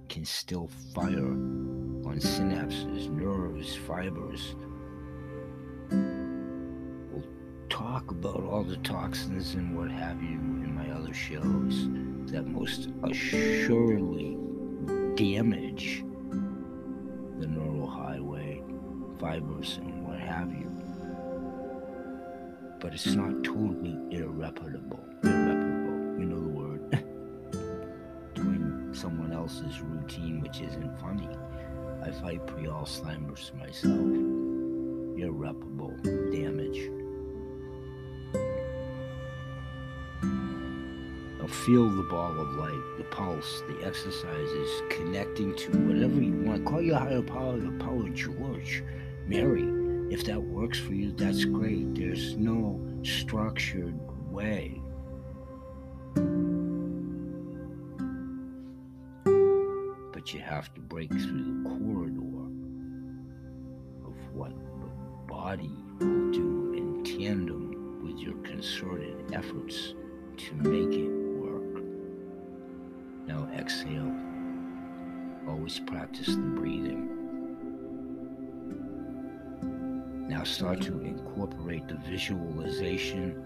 can 0.09 0.23
still 0.25 0.69
fire 0.93 1.27
on 1.27 2.17
synapses, 2.19 3.09
nerves, 3.09 3.75
fibers. 3.75 4.55
We'll 7.11 7.27
talk 7.69 8.11
about 8.11 8.43
all 8.43 8.63
the 8.63 8.77
toxins 8.77 9.55
and 9.55 9.77
what 9.77 9.91
have 9.91 10.21
you 10.21 10.29
in 10.29 10.73
my 10.75 10.89
other 10.91 11.13
shows 11.13 11.87
that 12.31 12.47
most 12.47 12.89
assuredly 13.03 14.37
damage 15.15 16.03
the 17.39 17.47
neural 17.47 17.87
highway, 17.87 18.63
fibers, 19.19 19.77
and 19.77 20.07
what 20.07 20.19
have 20.19 20.51
you. 20.51 20.69
But 22.79 22.93
it's 22.93 23.13
not 23.13 23.43
totally 23.43 23.97
irreparable. 24.11 24.99
Irreparable, 25.23 26.19
you 26.19 26.25
know 26.25 26.41
the 26.41 26.49
word. 26.49 26.91
Doing 28.33 28.89
someone 28.93 29.33
else's 29.33 29.81
routine, 29.81 30.41
which 30.41 30.61
isn't 30.61 30.99
funny. 30.99 31.29
I 32.01 32.11
fight 32.11 32.45
pre 32.47 32.63
Alzheimer's 32.63 33.51
myself. 33.59 33.93
Irreparable 35.17 35.95
damage. 36.31 36.89
Feel 41.53 41.89
the 41.89 42.03
ball 42.03 42.39
of 42.39 42.55
light, 42.55 42.81
the 42.97 43.03
pulse, 43.05 43.63
the 43.67 43.85
exercises, 43.85 44.81
connecting 44.89 45.55
to 45.55 45.71
whatever 45.87 46.21
you 46.21 46.33
want. 46.41 46.65
Call 46.65 46.81
your 46.81 46.97
higher 46.97 47.21
power 47.21 47.57
your 47.57 47.71
power 47.73 48.09
George, 48.09 48.83
Mary. 49.27 49.69
If 50.11 50.25
that 50.25 50.41
works 50.41 50.79
for 50.79 50.93
you, 50.93 51.11
that's 51.11 51.45
great. 51.45 51.95
There's 51.95 52.35
no 52.35 52.81
structured 53.03 53.95
way. 54.31 54.81
But 60.11 60.33
you 60.33 60.39
have 60.41 60.73
to 60.73 60.81
break 60.81 61.11
through 61.11 61.43
the 61.43 61.69
corridor 61.69 62.19
of 64.05 64.15
what 64.33 64.51
the 64.51 64.87
body 65.27 65.71
will 65.99 66.31
do 66.31 66.73
in 66.75 67.03
tandem 67.03 68.03
with 68.03 68.17
your 68.17 68.35
concerted 68.43 69.33
efforts 69.33 69.93
to 70.37 70.55
make 70.55 70.97
it 70.97 71.02
Always 75.63 75.79
practice 75.79 76.27
the 76.27 76.41
breathing. 76.41 77.07
Now 80.27 80.43
start 80.43 80.81
to 80.81 80.99
incorporate 80.99 81.87
the 81.87 81.95
visualization 82.05 83.41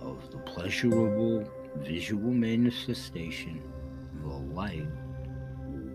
of 0.00 0.28
the 0.32 0.38
pleasurable 0.38 1.48
visual 1.76 2.32
manifestation 2.32 3.62
of 4.16 4.22
the 4.22 4.52
light 4.52 4.88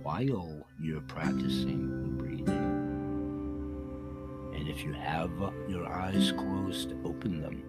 while 0.01 0.65
you're 0.79 1.01
practicing 1.01 1.89
the 2.03 2.07
breathing. 2.07 2.47
And 4.55 4.69
if 4.69 4.81
you 4.81 4.93
have 4.93 5.29
your 5.67 5.91
eyes 5.91 6.31
closed, 6.31 6.93
open 7.03 7.41
them. 7.41 7.63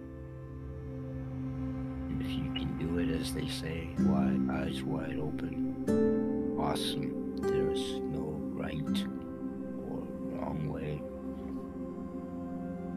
And 2.07 2.21
if 2.21 2.31
you 2.31 2.53
can 2.53 2.77
do 2.77 2.99
it 2.99 3.09
as 3.19 3.33
they 3.33 3.49
say, 3.49 3.89
wide 3.99 4.49
eyes 4.49 4.81
wide 4.81 5.19
open, 5.19 6.55
awesome. 6.57 7.24
Right 8.65 9.05
or 9.87 10.01
wrong 10.31 10.67
way 10.73 10.99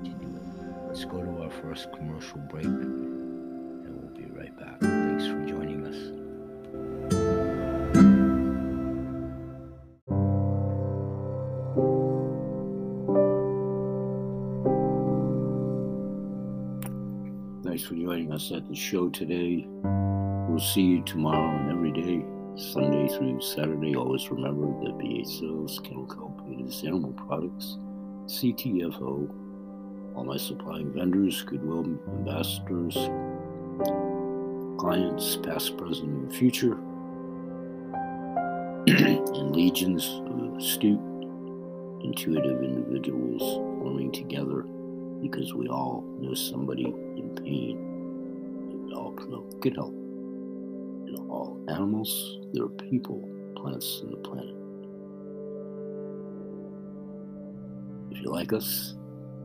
to 0.02 0.10
do 0.10 0.28
it. 0.34 0.42
Let's 0.88 1.04
go 1.04 1.20
to 1.20 1.42
our 1.42 1.50
first 1.50 1.92
commercial 1.92 2.38
break 2.50 2.64
and 2.64 4.00
we'll 4.00 4.14
be 4.14 4.24
right 4.32 4.58
back. 4.58 4.80
Thanks 4.80 5.26
for 5.26 5.44
joining 5.44 5.84
us. 5.84 5.96
Thanks 17.62 17.82
for 17.84 17.94
joining 17.94 18.32
us 18.32 18.50
at 18.52 18.66
the 18.66 18.74
show 18.74 19.10
today. 19.10 19.66
We'll 20.48 20.60
see 20.60 20.80
you 20.80 21.02
tomorrow 21.02 21.58
and 21.58 21.70
every 21.70 21.92
day, 21.92 22.24
Sunday 22.58 23.08
through 23.08 23.40
Saturday. 23.40 23.94
Always 23.94 24.28
remember 24.30 24.66
that 24.84 24.98
BA 24.98 25.24
Sales, 25.24 25.80
Kennel 25.84 26.06
Calculated 26.06 26.74
Animal 26.84 27.12
Products, 27.12 27.78
CTFO, 28.26 29.30
all 30.16 30.24
my 30.24 30.36
supplying 30.36 30.92
vendors, 30.92 31.42
Goodwill 31.42 31.84
ambassadors, 32.08 32.94
clients, 34.76 35.36
past, 35.36 35.76
present, 35.76 36.08
and 36.08 36.34
future, 36.34 36.72
and 38.88 39.54
legions 39.54 40.20
of 40.26 40.56
astute, 40.56 40.98
intuitive 42.02 42.64
individuals 42.64 43.42
forming 43.80 44.10
together 44.10 44.62
because 45.22 45.54
we 45.54 45.68
all 45.68 46.02
know 46.18 46.34
somebody 46.34 46.86
in 46.86 47.30
pain. 47.36 48.86
We 48.86 48.94
all 48.94 49.12
good 49.60 49.76
health. 49.76 50.07
In 51.08 51.16
all 51.30 51.58
animals, 51.68 52.38
there 52.52 52.64
are 52.64 52.68
people, 52.68 53.26
plants, 53.56 54.00
and 54.02 54.12
the 54.12 54.18
planet. 54.18 54.54
If 58.10 58.22
you 58.22 58.30
like 58.30 58.52
us, 58.52 58.94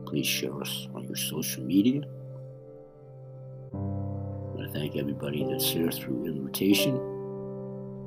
please 0.06 0.28
share 0.28 0.60
us 0.60 0.90
on 0.94 1.06
your 1.06 1.16
social 1.16 1.64
media. 1.64 2.02
I 3.74 3.78
want 3.78 4.68
to 4.68 4.78
thank 4.78 4.98
everybody 4.98 5.46
that's 5.50 5.70
here 5.70 5.90
through 5.90 6.26
invitation, 6.26 6.96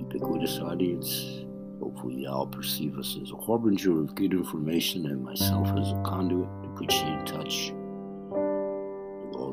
ubiquitous 0.00 0.58
audience. 0.58 1.46
Hopefully, 1.80 2.24
y'all 2.24 2.46
perceive 2.46 2.98
us 2.98 3.16
as 3.22 3.30
a 3.30 3.36
harbinger 3.36 3.98
of 3.98 4.14
good 4.14 4.34
information 4.34 5.06
and 5.06 5.24
myself 5.24 5.68
as 5.78 5.92
a 5.92 6.02
conduit 6.04 6.48
to 6.62 6.68
put 6.76 6.92
you 6.92 7.06
in 7.06 7.24
touch 7.24 7.72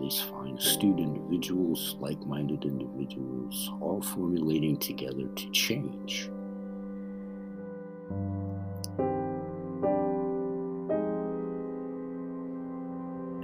these 0.04 0.20
fine, 0.20 0.58
astute 0.58 1.00
individuals, 1.00 1.96
like 2.02 2.20
minded 2.26 2.66
individuals, 2.66 3.72
all 3.80 4.02
formulating 4.02 4.76
together 4.76 5.28
to 5.36 5.50
change. 5.52 6.30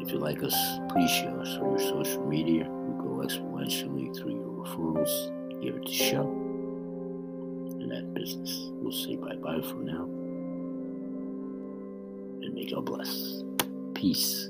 If 0.01 0.11
you 0.11 0.19
like 0.19 0.43
us, 0.43 0.55
please 0.89 1.09
share 1.09 1.39
us 1.39 1.55
on 1.57 1.69
your 1.69 1.79
social 1.79 2.25
media. 2.27 2.69
We 2.69 3.01
grow 3.01 3.25
exponentially 3.25 4.13
through 4.17 4.35
your 4.35 4.65
referrals 4.65 5.61
here 5.61 5.77
at 5.77 5.85
the 5.85 5.93
show 5.93 6.23
and 7.79 7.89
that 7.89 8.13
business. 8.13 8.69
We'll 8.73 8.91
say 8.91 9.15
bye 9.15 9.35
bye 9.35 9.61
for 9.61 9.75
now. 9.75 10.03
And 12.43 12.53
may 12.53 12.65
God 12.65 12.85
bless. 12.85 13.43
Peace. 13.93 14.49